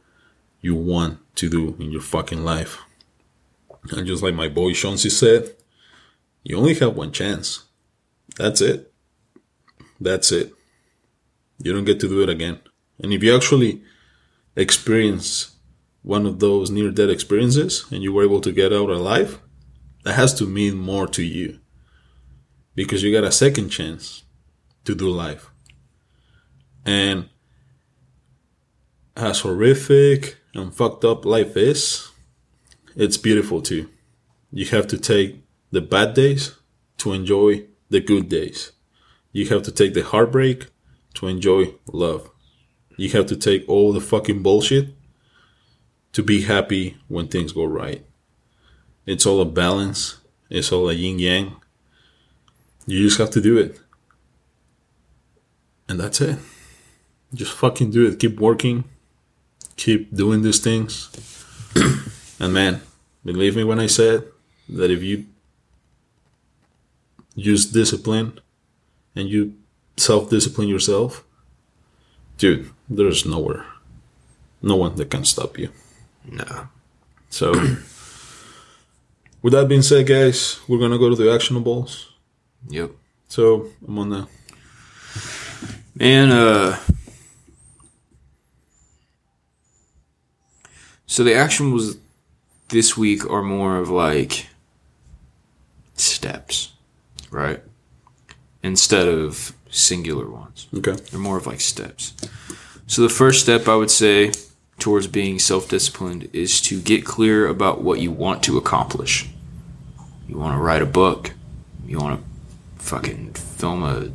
[0.59, 2.81] you want to do in your fucking life.
[3.91, 5.55] And just like my boy Chauncey said,
[6.43, 7.63] you only have one chance.
[8.35, 8.91] That's it.
[9.99, 10.53] That's it.
[11.59, 12.59] You don't get to do it again.
[12.99, 13.81] And if you actually
[14.55, 15.54] experience
[16.05, 19.41] one of those near death experiences and you were able to get out alive,
[20.03, 21.59] that has to mean more to you.
[22.75, 24.23] Because you got a second chance
[24.83, 25.49] to do life.
[26.85, 27.29] And
[29.17, 32.11] as horrific and fucked up life is,
[32.95, 33.89] it's beautiful too.
[34.51, 36.55] You have to take the bad days
[36.99, 38.73] to enjoy the good days.
[39.31, 40.67] You have to take the heartbreak
[41.15, 42.29] to enjoy love.
[42.95, 44.94] You have to take all the fucking bullshit
[46.15, 48.05] to be happy when things go right.
[49.05, 50.17] It's all a balance.
[50.49, 51.57] It's all a yin yang.
[52.87, 53.81] You just have to do it.
[55.89, 56.39] And that's it.
[57.33, 58.17] Just fucking do it.
[58.17, 58.85] Keep working.
[59.75, 61.11] Keep doing these things.
[62.39, 62.81] and man,
[63.25, 64.23] believe me when I said
[64.69, 65.25] that if you
[67.35, 68.39] use discipline
[69.17, 69.53] and you
[69.97, 71.25] self discipline yourself,
[72.37, 73.65] dude, there's nowhere,
[74.61, 75.71] no one that can stop you.
[76.29, 76.67] No.
[77.29, 77.51] So,
[79.41, 82.05] with that being said, guys, we're gonna go to the actionables.
[82.69, 82.91] Yep.
[83.27, 84.27] So I'm on the
[85.97, 86.77] Man, uh.
[91.07, 91.97] So the action was
[92.69, 94.47] this week are more of like
[95.95, 96.73] steps,
[97.31, 97.63] right?
[98.61, 100.67] Instead of singular ones.
[100.75, 100.93] okay.
[100.93, 102.13] They're more of like steps.
[102.87, 104.31] So the first step I would say
[104.79, 109.29] towards being self-disciplined is to get clear about what you want to accomplish.
[110.27, 111.33] You want to write a book.
[111.85, 114.11] You want to fucking film a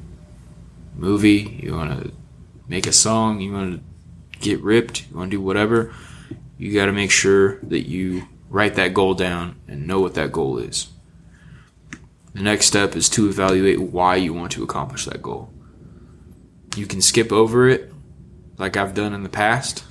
[0.95, 1.61] movie.
[1.63, 2.13] You want to
[2.69, 3.41] make a song.
[3.41, 5.09] You want to get ripped.
[5.11, 5.93] You want to do whatever.
[6.59, 10.33] You got to make sure that you write that goal down and know what that
[10.33, 10.89] goal is.
[12.35, 15.51] The next step is to evaluate why you want to accomplish that goal.
[16.77, 17.93] You can skip over it,
[18.59, 19.85] like I've done in the past.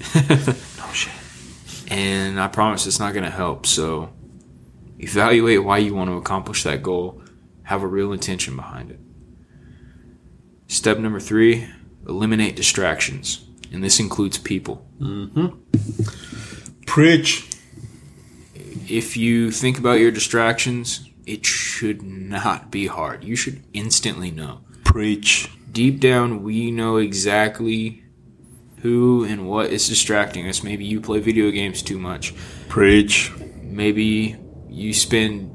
[0.84, 1.12] Oh shit.
[1.90, 3.66] and I promise it's not going to help.
[3.66, 4.10] So,
[4.98, 7.22] evaluate why you want to accomplish that goal,
[7.64, 9.00] have a real intention behind it.
[10.68, 11.68] Step number three
[12.08, 14.84] eliminate distractions, and this includes people.
[15.00, 16.82] Mm-hmm.
[16.86, 17.48] Preach.
[18.88, 23.22] If you think about your distractions, it should not be hard.
[23.24, 24.60] You should instantly know.
[24.84, 25.48] Preach.
[25.70, 28.01] Deep down, we know exactly
[28.82, 30.62] who and what is distracting us.
[30.62, 32.34] Maybe you play video games too much.
[32.68, 33.32] Preach.
[33.62, 34.36] Maybe
[34.68, 35.50] you spend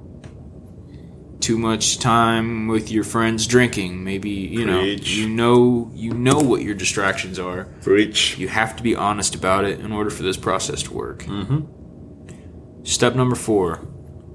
[1.41, 4.03] too much time with your friends drinking.
[4.03, 7.65] Maybe you know you know you know what your distractions are.
[7.81, 8.37] Preach.
[8.37, 11.23] You have to be honest about it in order for this process to work.
[11.23, 12.83] Mm-hmm.
[12.83, 13.85] Step number four: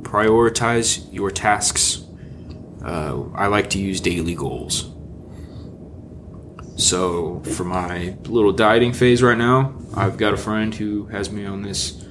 [0.02, 2.05] prioritize your tasks.
[2.85, 4.91] Uh, I like to use daily goals.
[6.83, 11.47] So for my little dieting phase right now, I've got a friend who has me
[11.47, 12.05] on this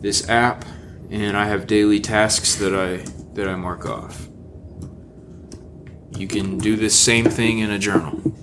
[0.00, 0.64] this app,
[1.10, 3.04] and I have daily tasks that I
[3.34, 4.26] that I mark off.
[6.16, 8.34] You can do this same thing in a journal.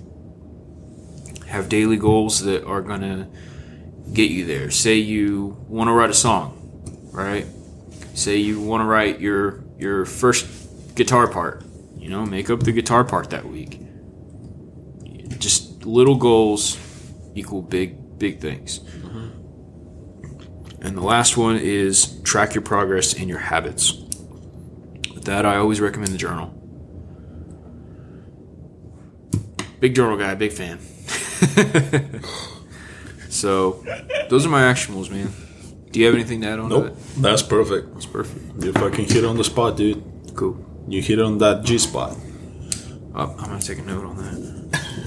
[1.48, 3.28] Have daily goals that are gonna
[4.12, 4.70] get you there.
[4.70, 7.46] Say you want to write a song, right?
[8.14, 11.64] Say you want to write your your first guitar part.
[11.96, 13.85] You know, make up the guitar part that week.
[15.38, 16.78] Just little goals
[17.34, 18.80] equal big big things.
[18.80, 20.86] Mm-hmm.
[20.86, 23.92] And the last one is track your progress and your habits.
[25.14, 26.52] With that, I always recommend the journal.
[29.80, 30.78] Big journal guy, big fan.
[33.28, 33.84] so,
[34.30, 35.32] those are my actionables, man.
[35.90, 36.96] Do you have anything to add on to Nope.
[36.96, 37.22] that?
[37.22, 37.92] That's perfect.
[37.94, 38.64] That's perfect.
[38.64, 40.02] You fucking hit on the spot, dude.
[40.34, 40.64] Cool.
[40.88, 42.16] You hit on that G spot.
[43.14, 44.55] Oh, I'm gonna take a note on that.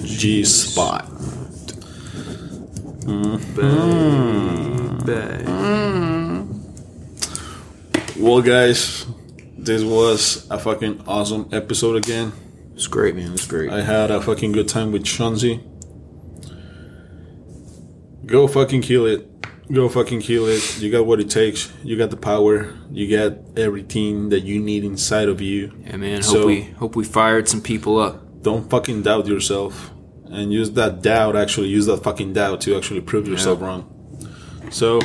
[0.03, 1.05] G spot.
[3.55, 5.43] Bye.
[5.99, 8.23] Mm-hmm.
[8.23, 9.05] Well, guys,
[9.57, 12.31] this was a fucking awesome episode again.
[12.75, 13.33] It's great, man.
[13.33, 13.71] It's great.
[13.71, 15.61] I had a fucking good time with Shanzi.
[18.25, 19.25] Go fucking kill it.
[19.71, 20.79] Go fucking kill it.
[20.81, 21.71] You got what it takes.
[21.83, 22.73] You got the power.
[22.91, 25.71] You got everything that you need inside of you.
[25.85, 26.21] yeah, man.
[26.21, 28.25] Hope So- we hope we fired some people up.
[28.41, 29.91] Don't fucking doubt yourself.
[30.25, 33.87] And use that doubt, actually, use that fucking doubt to actually prove yourself wrong.
[34.69, 35.01] So,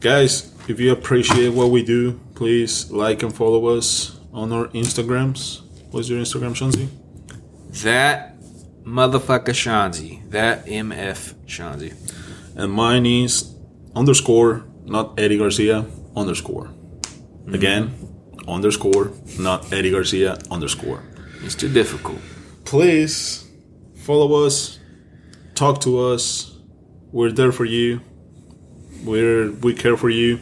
[0.00, 5.62] guys, if you appreciate what we do, please like and follow us on our Instagrams.
[5.90, 6.88] What's your Instagram, Shanzi?
[7.82, 8.38] That
[8.84, 10.28] motherfucker Shanzi.
[10.30, 11.94] That MF Shanzi.
[12.56, 13.54] and mine is
[13.94, 15.86] underscore not Eddy Garcia
[16.16, 16.64] underscore.
[16.64, 17.54] Mm-hmm.
[17.54, 17.94] Again,
[18.46, 21.02] underscore not Eddy Garcia underscore.
[21.42, 22.18] It's too difficult.
[22.68, 23.48] Please
[23.96, 24.78] follow us,
[25.54, 26.54] talk to us.
[27.12, 28.02] We're there for you.
[29.04, 30.38] We're we care for you,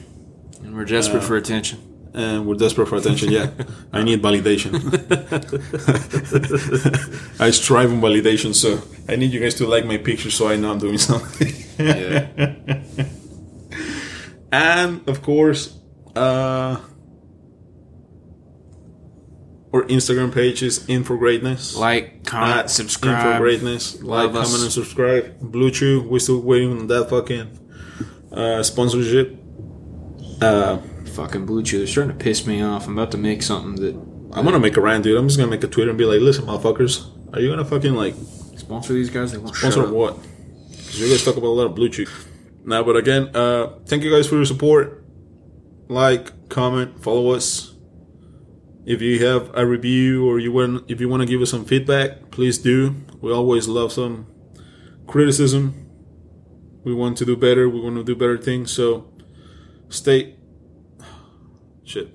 [0.61, 1.79] And we're desperate for attention.
[2.15, 3.31] and we're desperate for attention.
[3.31, 3.51] Yeah,
[3.93, 4.75] I need validation.
[7.41, 10.57] I strive on validation, so I need you guys to like my picture so I
[10.57, 11.53] know I'm doing something.
[11.79, 12.27] Yeah.
[14.51, 15.79] and of course
[16.17, 16.79] uh
[19.73, 23.27] our instagram page is in for greatness like, comment, At subscribe.
[23.27, 24.47] in for greatness like us.
[24.49, 27.59] comment and subscribe blue chew we're still waiting on that fucking
[28.33, 29.37] uh sponsorship
[30.43, 30.79] uh
[31.17, 31.79] Fucking Blue Chew.
[31.79, 32.87] They're starting to piss me off.
[32.87, 33.95] I'm about to make something that
[34.35, 36.21] i'm gonna make a rant dude i'm just gonna make a twitter and be like
[36.21, 38.15] listen motherfuckers are you gonna fucking like
[38.57, 39.33] sponsor these guys.
[39.33, 40.19] They won't sponsor what
[40.71, 42.07] because you guys talk about a lot of blue chew
[42.65, 45.05] now but again uh thank you guys for your support
[45.89, 47.73] like comment follow us
[48.87, 51.65] if you have a review or you want if you want to give us some
[51.65, 54.27] feedback please do we always love some
[55.07, 55.75] criticism
[56.85, 59.11] we want to do better we want to do better things so
[59.89, 60.35] stay
[61.85, 62.15] shit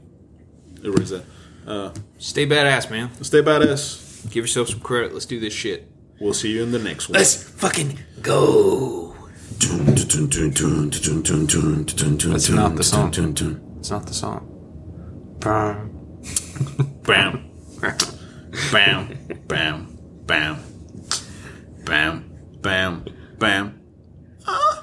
[0.83, 1.23] erase that
[1.67, 3.11] uh, Stay badass, man.
[3.23, 5.13] stay badass Give yourself some credit.
[5.13, 5.89] Let's do this shit.
[6.19, 9.15] we'll see you in the next one Let's fucking go.
[9.59, 10.15] That's
[12.49, 13.11] not the song.
[13.79, 14.47] It's not the song.
[17.03, 17.51] Bam.
[18.71, 19.09] Bam.
[19.47, 19.97] Bam.
[20.25, 20.59] Bam.
[21.85, 22.23] Bam.
[22.61, 23.05] Bam.
[23.39, 23.81] Bam.
[24.47, 24.80] Uh.